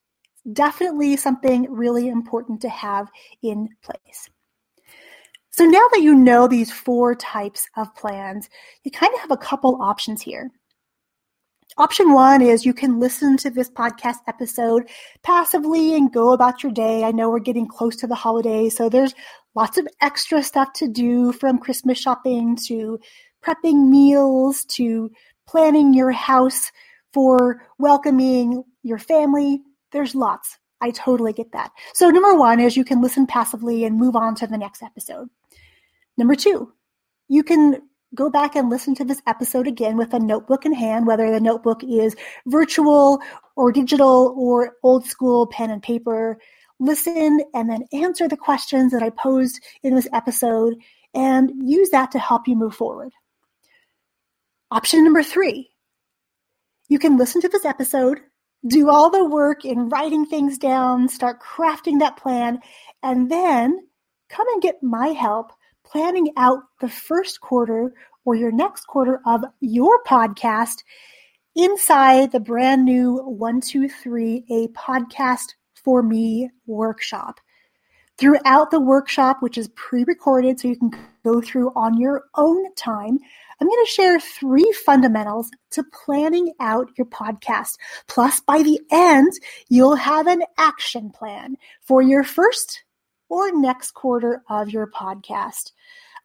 Definitely 0.53 1.17
something 1.17 1.71
really 1.71 2.07
important 2.07 2.61
to 2.61 2.69
have 2.69 3.09
in 3.41 3.69
place. 3.81 4.29
So 5.51 5.63
now 5.63 5.87
that 5.93 6.01
you 6.01 6.13
know 6.13 6.47
these 6.47 6.71
four 6.71 7.15
types 7.15 7.69
of 7.77 7.95
plans, 7.95 8.49
you 8.83 8.91
kind 8.91 9.13
of 9.13 9.21
have 9.21 9.31
a 9.31 9.37
couple 9.37 9.81
options 9.81 10.21
here. 10.21 10.51
Option 11.77 12.13
one 12.13 12.41
is 12.41 12.65
you 12.65 12.73
can 12.73 12.99
listen 12.99 13.37
to 13.37 13.49
this 13.49 13.69
podcast 13.69 14.17
episode 14.27 14.89
passively 15.23 15.95
and 15.95 16.11
go 16.13 16.31
about 16.31 16.63
your 16.63 16.71
day. 16.71 17.03
I 17.03 17.11
know 17.11 17.29
we're 17.29 17.39
getting 17.39 17.67
close 17.67 17.95
to 17.97 18.07
the 18.07 18.15
holidays, 18.15 18.77
so 18.77 18.87
there's 18.87 19.13
lots 19.55 19.77
of 19.77 19.87
extra 20.01 20.43
stuff 20.43 20.73
to 20.73 20.87
do 20.87 21.31
from 21.31 21.57
Christmas 21.57 21.97
shopping 21.97 22.57
to 22.67 22.99
prepping 23.43 23.89
meals 23.89 24.65
to 24.65 25.11
planning 25.47 25.93
your 25.93 26.11
house 26.11 26.71
for 27.13 27.61
welcoming 27.77 28.63
your 28.83 28.99
family. 28.99 29.61
There's 29.91 30.15
lots. 30.15 30.57
I 30.81 30.91
totally 30.91 31.33
get 31.33 31.51
that. 31.53 31.71
So, 31.93 32.09
number 32.09 32.35
one 32.35 32.59
is 32.59 32.75
you 32.75 32.85
can 32.85 33.01
listen 33.01 33.25
passively 33.25 33.85
and 33.85 33.97
move 33.97 34.15
on 34.15 34.35
to 34.35 34.47
the 34.47 34.57
next 34.57 34.83
episode. 34.83 35.29
Number 36.17 36.35
two, 36.35 36.73
you 37.27 37.43
can 37.43 37.81
go 38.13 38.29
back 38.29 38.55
and 38.55 38.69
listen 38.69 38.95
to 38.95 39.05
this 39.05 39.21
episode 39.27 39.67
again 39.67 39.97
with 39.97 40.13
a 40.13 40.19
notebook 40.19 40.65
in 40.65 40.73
hand, 40.73 41.07
whether 41.07 41.31
the 41.31 41.39
notebook 41.39 41.83
is 41.83 42.15
virtual 42.47 43.21
or 43.55 43.71
digital 43.71 44.33
or 44.37 44.73
old 44.83 45.05
school 45.05 45.47
pen 45.47 45.69
and 45.69 45.83
paper. 45.83 46.37
Listen 46.79 47.41
and 47.53 47.69
then 47.69 47.85
answer 47.93 48.27
the 48.27 48.37
questions 48.37 48.91
that 48.91 49.03
I 49.03 49.09
posed 49.09 49.63
in 49.83 49.95
this 49.95 50.07
episode 50.13 50.75
and 51.13 51.51
use 51.63 51.89
that 51.91 52.11
to 52.11 52.19
help 52.19 52.47
you 52.47 52.55
move 52.55 52.75
forward. 52.75 53.11
Option 54.71 55.03
number 55.03 55.23
three 55.23 55.71
you 56.87 56.99
can 56.99 57.17
listen 57.17 57.41
to 57.41 57.49
this 57.49 57.65
episode, 57.65 58.19
do 58.67 58.89
all 58.89 59.09
the 59.09 59.25
work 59.25 59.63
in 59.63 59.89
writing 59.89 60.25
things 60.25 60.57
down, 60.57 61.07
start 61.07 61.39
crafting 61.41 61.99
that 61.99 62.17
plan, 62.17 62.59
and 63.03 63.29
then 63.29 63.87
come 64.29 64.47
and 64.53 64.61
get 64.61 64.81
my 64.81 65.09
help 65.09 65.51
planning 65.85 66.31
out 66.37 66.59
the 66.81 66.89
first 66.89 67.41
quarter 67.41 67.93
or 68.25 68.35
your 68.35 68.51
next 68.51 68.85
quarter 68.87 69.21
of 69.25 69.43
your 69.59 70.03
podcast 70.03 70.83
inside 71.55 72.31
the 72.31 72.39
brand 72.39 72.83
new 72.83 73.17
123 73.17 74.45
A 74.49 74.67
Podcast 74.69 75.53
for 75.75 76.01
Me 76.01 76.49
workshop. 76.65 77.39
Throughout 78.17 78.71
the 78.71 78.79
workshop, 78.79 79.37
which 79.41 79.57
is 79.57 79.67
pre 79.75 80.03
recorded 80.05 80.59
so 80.59 80.69
you 80.69 80.77
can 80.77 80.91
go 81.23 81.41
through 81.41 81.71
on 81.75 81.99
your 81.99 82.23
own 82.35 82.73
time, 82.75 83.19
I'm 83.59 83.67
going 83.67 83.85
to 83.85 83.91
share 83.91 84.19
three 84.19 84.71
fundamentals 84.85 85.49
to 85.71 85.83
planning 86.05 86.53
out 86.59 86.89
your 86.97 87.07
podcast. 87.07 87.77
Plus, 88.07 88.39
by 88.41 88.61
the 88.61 88.79
end, 88.91 89.31
you'll 89.69 89.95
have 89.95 90.27
an 90.27 90.43
action 90.57 91.09
plan 91.09 91.55
for 91.81 92.01
your 92.01 92.23
first 92.23 92.83
or 93.29 93.51
next 93.51 93.91
quarter 93.91 94.43
of 94.49 94.69
your 94.69 94.87
podcast. 94.87 95.71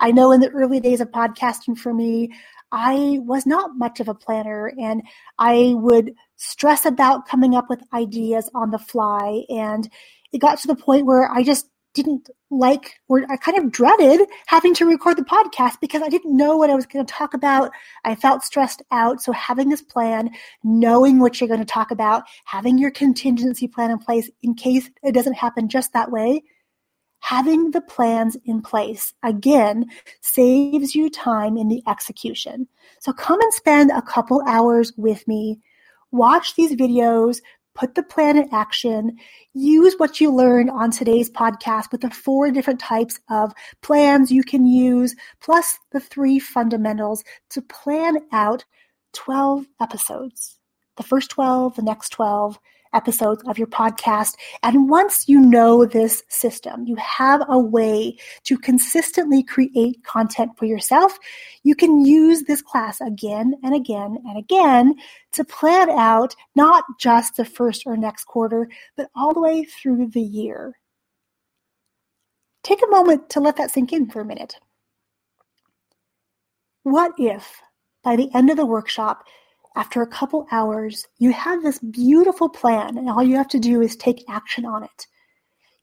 I 0.01 0.11
know 0.11 0.33
in 0.33 0.41
the 0.41 0.51
early 0.51 0.81
days 0.81 1.01
of 1.01 1.11
podcasting 1.11 1.77
for 1.77 1.93
me, 1.93 2.33
I 2.73 3.19
was 3.23 3.47
not 3.47 3.77
much 3.77 4.01
of 4.01 4.09
a 4.09 4.15
planner 4.15 4.73
and 4.79 5.03
I 5.39 5.75
would 5.77 6.15
stress 6.37 6.87
about 6.87 7.27
coming 7.27 7.55
up 7.55 7.69
with 7.69 7.83
ideas 7.93 8.49
on 8.55 8.71
the 8.71 8.79
fly. 8.79 9.43
And 9.49 9.89
it 10.33 10.39
got 10.39 10.59
to 10.61 10.69
the 10.69 10.77
point 10.77 11.07
where 11.07 11.31
I 11.31 11.43
just 11.43 11.69
didn't 11.95 12.31
like 12.51 13.01
or 13.09 13.25
I 13.31 13.37
kind 13.37 13.59
of 13.59 13.73
dreaded 13.73 14.29
having 14.47 14.75
to 14.75 14.87
record 14.87 15.17
the 15.17 15.25
podcast 15.25 15.81
because 15.81 16.03
I 16.03 16.09
didn't 16.09 16.37
know 16.37 16.57
what 16.57 16.71
I 16.71 16.75
was 16.75 16.87
going 16.87 17.05
to 17.05 17.13
talk 17.13 17.35
about. 17.35 17.73
I 18.05 18.15
felt 18.15 18.43
stressed 18.43 18.83
out. 18.91 19.21
So 19.21 19.33
having 19.33 19.69
this 19.69 19.83
plan, 19.83 20.31
knowing 20.63 21.19
what 21.19 21.41
you're 21.41 21.49
going 21.49 21.61
to 21.61 21.67
talk 21.67 21.91
about, 21.91 22.25
having 22.45 22.79
your 22.79 22.91
contingency 22.91 23.69
plan 23.69 23.91
in 23.91 23.99
place 23.99 24.31
in 24.43 24.55
case 24.55 24.91
it 25.03 25.13
doesn't 25.13 25.35
happen 25.35 25.69
just 25.69 25.93
that 25.93 26.11
way, 26.11 26.43
having 27.21 27.71
the 27.71 27.81
plans 27.81 28.37
in 28.45 28.63
place 28.63 29.13
again 29.23 29.87
saves 30.21 30.95
you 30.95 31.11
time 31.11 31.57
in 31.57 31.69
the 31.69 31.83
execution. 31.87 32.67
So 32.99 33.13
come 33.13 33.41
and 33.41 33.53
spend 33.53 33.91
a 33.91 34.03
couple 34.03 34.43
hours 34.47 34.93
with 34.97 35.27
me. 35.29 35.61
Watch 36.13 36.57
these 36.57 36.73
videos, 36.73 37.41
put 37.75 37.95
the 37.95 38.03
plan 38.03 38.37
in 38.37 38.53
action, 38.53 39.17
use 39.55 39.95
what 39.99 40.21
you 40.21 40.33
learned 40.33 40.71
on 40.71 40.91
today's 40.91 41.31
podcast 41.31 41.93
with 41.93 42.01
the 42.01 42.11
four 42.11 42.51
different 42.51 42.81
types 42.81 43.19
of 43.29 43.53
plans 43.83 44.31
you 44.31 44.43
can 44.43 44.67
use, 44.67 45.15
plus 45.41 45.79
the 45.93 46.01
three 46.01 46.39
fundamentals 46.39 47.25
to 47.51 47.63
plan 47.63 48.19
out 48.33 48.65
12 49.13 49.67
episodes. 49.81 50.59
The 50.97 51.03
first 51.03 51.31
12, 51.31 51.77
the 51.77 51.83
next 51.83 52.11
12, 52.11 52.59
episodes 52.93 53.43
of 53.47 53.59
your 53.59 53.67
podcast. 53.67 54.35
And 54.63 54.89
once 54.89 55.29
you 55.29 55.41
know 55.41 55.85
this 55.85 56.23
system, 56.29 56.85
you 56.87 56.97
have 56.97 57.43
a 57.49 57.59
way 57.59 58.17
to 58.45 58.59
consistently 58.59 59.43
create 59.43 60.03
content 60.05 60.53
for 60.57 60.65
yourself. 60.65 61.19
You 61.63 61.75
can 61.75 62.05
use 62.05 62.43
this 62.43 62.63
class 62.63 63.01
again 63.01 63.55
and 63.63 63.75
again 63.75 64.19
and 64.25 64.39
again 64.39 64.95
to 65.33 65.45
plan 65.45 65.91
out 65.91 66.35
not 66.55 66.85
just 66.99 67.37
the 67.37 67.45
first 67.45 67.85
or 67.87 67.97
next 67.97 68.25
quarter, 68.25 68.69
but 68.97 69.09
all 69.15 69.35
the 69.35 69.41
way 69.41 69.65
through 69.65 70.09
the 70.09 70.21
year. 70.21 70.79
Take 72.63 72.83
a 72.83 72.91
moment 72.91 73.31
to 73.31 73.41
let 73.41 73.57
that 73.57 73.71
sink 73.71 73.93
in 73.93 74.11
for 74.11 74.21
a 74.21 74.25
minute. 74.25 74.57
What 76.83 77.13
if 77.19 77.61
by 78.03 78.17
the 78.17 78.31
end 78.35 78.51
of 78.51 78.57
the 78.57 78.67
workshop, 78.67 79.25
after 79.77 80.03
a 80.03 80.07
couple 80.07 80.47
hours, 80.51 81.07
you 81.19 81.33
have 81.33 81.63
this 81.63 81.79
beautiful 81.79 82.49
plan, 82.49 82.99
and 82.99 83.09
all 83.09 83.23
you 83.23 83.37
have 83.37 83.49
to 83.49 83.59
do 83.59 83.81
is 83.81 83.97
take 83.97 84.25
action 84.29 84.65
on 84.65 84.85
it. 84.85 85.07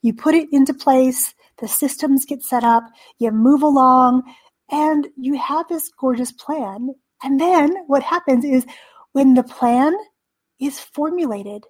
You 0.02 0.14
put 0.14 0.36
it 0.36 0.50
into 0.52 0.74
place, 0.74 1.34
the 1.60 1.68
systems 1.68 2.26
get 2.26 2.44
set 2.44 2.64
up, 2.64 2.84
you 3.18 3.32
move 3.32 3.64
along, 3.64 4.24
and 4.70 5.08
you 5.16 5.38
have 5.38 5.68
this 5.68 5.90
gorgeous 6.00 6.32
plan. 6.32 6.90
And 7.24 7.40
then 7.40 7.76
what 7.88 8.04
happens 8.04 8.46
is 8.46 8.66
when 9.14 9.34
the 9.34 9.44
plan 9.44 9.96
is 10.60 10.80
formulated, 10.80 11.64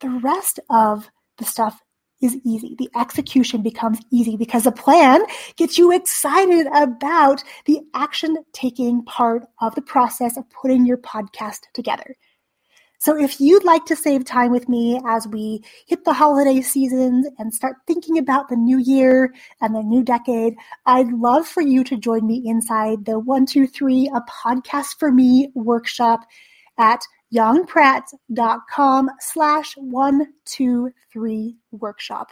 the 0.00 0.10
rest 0.10 0.60
of 0.70 1.10
the 1.38 1.44
stuff 1.44 1.80
is 2.22 2.38
easy. 2.44 2.74
The 2.78 2.88
execution 2.96 3.62
becomes 3.62 3.98
easy 4.10 4.36
because 4.36 4.64
the 4.64 4.72
plan 4.72 5.22
gets 5.56 5.76
you 5.76 5.92
excited 5.92 6.66
about 6.74 7.42
the 7.66 7.80
action 7.94 8.36
taking 8.52 9.04
part 9.04 9.44
of 9.60 9.74
the 9.74 9.82
process 9.82 10.36
of 10.36 10.48
putting 10.50 10.86
your 10.86 10.98
podcast 10.98 11.60
together. 11.74 12.16
So 12.98 13.18
if 13.18 13.40
you'd 13.40 13.64
like 13.64 13.84
to 13.86 13.96
save 13.96 14.24
time 14.24 14.52
with 14.52 14.68
me 14.68 15.00
as 15.04 15.26
we 15.26 15.64
hit 15.88 16.04
the 16.04 16.12
holiday 16.12 16.60
seasons 16.60 17.26
and 17.36 17.52
start 17.52 17.78
thinking 17.84 18.16
about 18.16 18.48
the 18.48 18.54
new 18.54 18.78
year 18.78 19.34
and 19.60 19.74
the 19.74 19.82
new 19.82 20.04
decade, 20.04 20.54
I'd 20.86 21.12
love 21.12 21.48
for 21.48 21.62
you 21.62 21.82
to 21.82 21.96
join 21.96 22.24
me 22.24 22.44
inside 22.46 23.04
the 23.04 23.18
123 23.18 24.08
A 24.14 24.20
Podcast 24.20 25.00
for 25.00 25.10
Me 25.10 25.50
workshop 25.56 26.20
at 26.78 27.00
yongpratt.com 27.34 29.10
slash 29.20 29.74
123 29.76 31.56
workshop. 31.70 32.28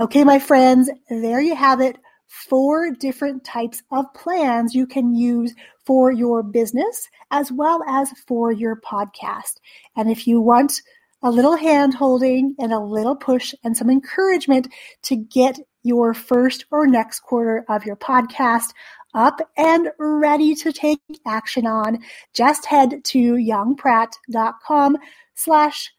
Okay, 0.00 0.24
my 0.24 0.38
friends, 0.38 0.90
there 1.08 1.40
you 1.40 1.54
have 1.54 1.80
it. 1.80 1.98
Four 2.26 2.90
different 2.92 3.44
types 3.44 3.82
of 3.90 4.06
plans 4.14 4.74
you 4.74 4.86
can 4.86 5.14
use 5.14 5.54
for 5.84 6.10
your 6.10 6.42
business 6.42 7.08
as 7.30 7.52
well 7.52 7.82
as 7.86 8.10
for 8.26 8.52
your 8.52 8.80
podcast. 8.80 9.58
And 9.96 10.10
if 10.10 10.26
you 10.26 10.40
want 10.40 10.80
a 11.22 11.30
little 11.30 11.56
hand 11.56 11.94
holding 11.94 12.54
and 12.58 12.72
a 12.72 12.78
little 12.80 13.14
push 13.14 13.54
and 13.64 13.76
some 13.76 13.90
encouragement 13.90 14.68
to 15.02 15.16
get 15.16 15.58
your 15.82 16.14
first 16.14 16.64
or 16.70 16.86
next 16.86 17.20
quarter 17.20 17.64
of 17.68 17.84
your 17.84 17.96
podcast 17.96 18.72
up 19.14 19.40
and 19.56 19.90
ready 19.98 20.54
to 20.56 20.72
take 20.72 21.00
action 21.26 21.66
on, 21.66 21.98
just 22.32 22.66
head 22.66 23.04
to 23.04 23.34
yongpratt.com 23.34 24.98
slash 25.34 25.92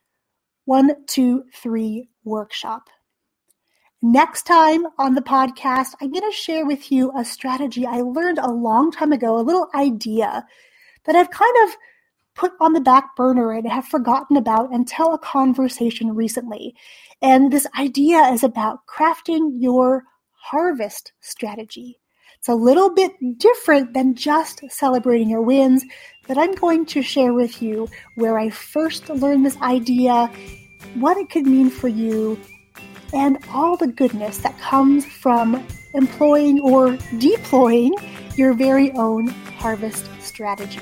123 0.65 2.09
workshop. 2.23 2.89
Next 4.01 4.43
time 4.43 4.85
on 4.97 5.15
the 5.15 5.21
podcast, 5.21 5.95
I'm 6.01 6.11
going 6.11 6.29
to 6.29 6.35
share 6.35 6.65
with 6.65 6.91
you 6.91 7.11
a 7.17 7.23
strategy 7.23 7.85
I 7.85 8.01
learned 8.01 8.37
a 8.37 8.51
long 8.51 8.91
time 8.91 9.13
ago, 9.13 9.39
a 9.39 9.41
little 9.41 9.69
idea 9.73 10.45
that 11.05 11.15
I've 11.15 11.31
kind 11.31 11.55
of 11.63 11.75
put 12.35 12.51
on 12.59 12.73
the 12.73 12.81
back 12.81 13.15
burner 13.15 13.51
and 13.51 13.69
have 13.71 13.85
forgotten 13.85 14.37
about 14.37 14.73
until 14.73 15.13
a 15.13 15.19
conversation 15.19 16.15
recently. 16.15 16.75
And 17.21 17.51
this 17.51 17.67
idea 17.79 18.19
is 18.33 18.43
about 18.43 18.79
crafting 18.87 19.51
your 19.59 20.03
harvest 20.31 21.13
strategy. 21.21 21.99
It's 22.43 22.49
a 22.49 22.55
little 22.55 22.89
bit 22.89 23.13
different 23.39 23.93
than 23.93 24.15
just 24.15 24.69
celebrating 24.69 25.29
your 25.29 25.41
wins, 25.41 25.85
but 26.27 26.37
I'm 26.37 26.51
going 26.55 26.85
to 26.87 27.01
share 27.01 27.31
with 27.31 27.61
you 27.61 27.87
where 28.15 28.37
I 28.37 28.49
first 28.49 29.07
learned 29.07 29.45
this 29.45 29.55
idea, 29.61 30.29
what 30.95 31.15
it 31.15 31.29
could 31.29 31.45
mean 31.45 31.69
for 31.69 31.87
you, 31.87 32.37
and 33.13 33.37
all 33.53 33.77
the 33.77 33.87
goodness 33.87 34.39
that 34.39 34.59
comes 34.59 35.05
from 35.05 35.65
employing 35.93 36.59
or 36.59 36.97
deploying 37.17 37.95
your 38.35 38.53
very 38.53 38.91
own 38.91 39.27
harvest 39.57 40.09
strategy. 40.19 40.81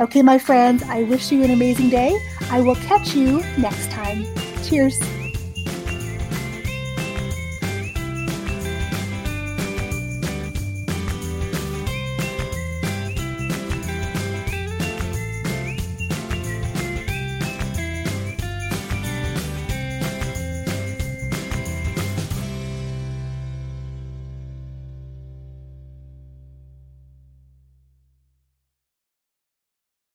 Okay, 0.00 0.20
my 0.20 0.38
friends, 0.38 0.82
I 0.82 1.04
wish 1.04 1.32
you 1.32 1.42
an 1.42 1.50
amazing 1.50 1.88
day. 1.88 2.14
I 2.50 2.60
will 2.60 2.76
catch 2.76 3.14
you 3.14 3.40
next 3.56 3.90
time. 3.90 4.26
Cheers. 4.64 5.00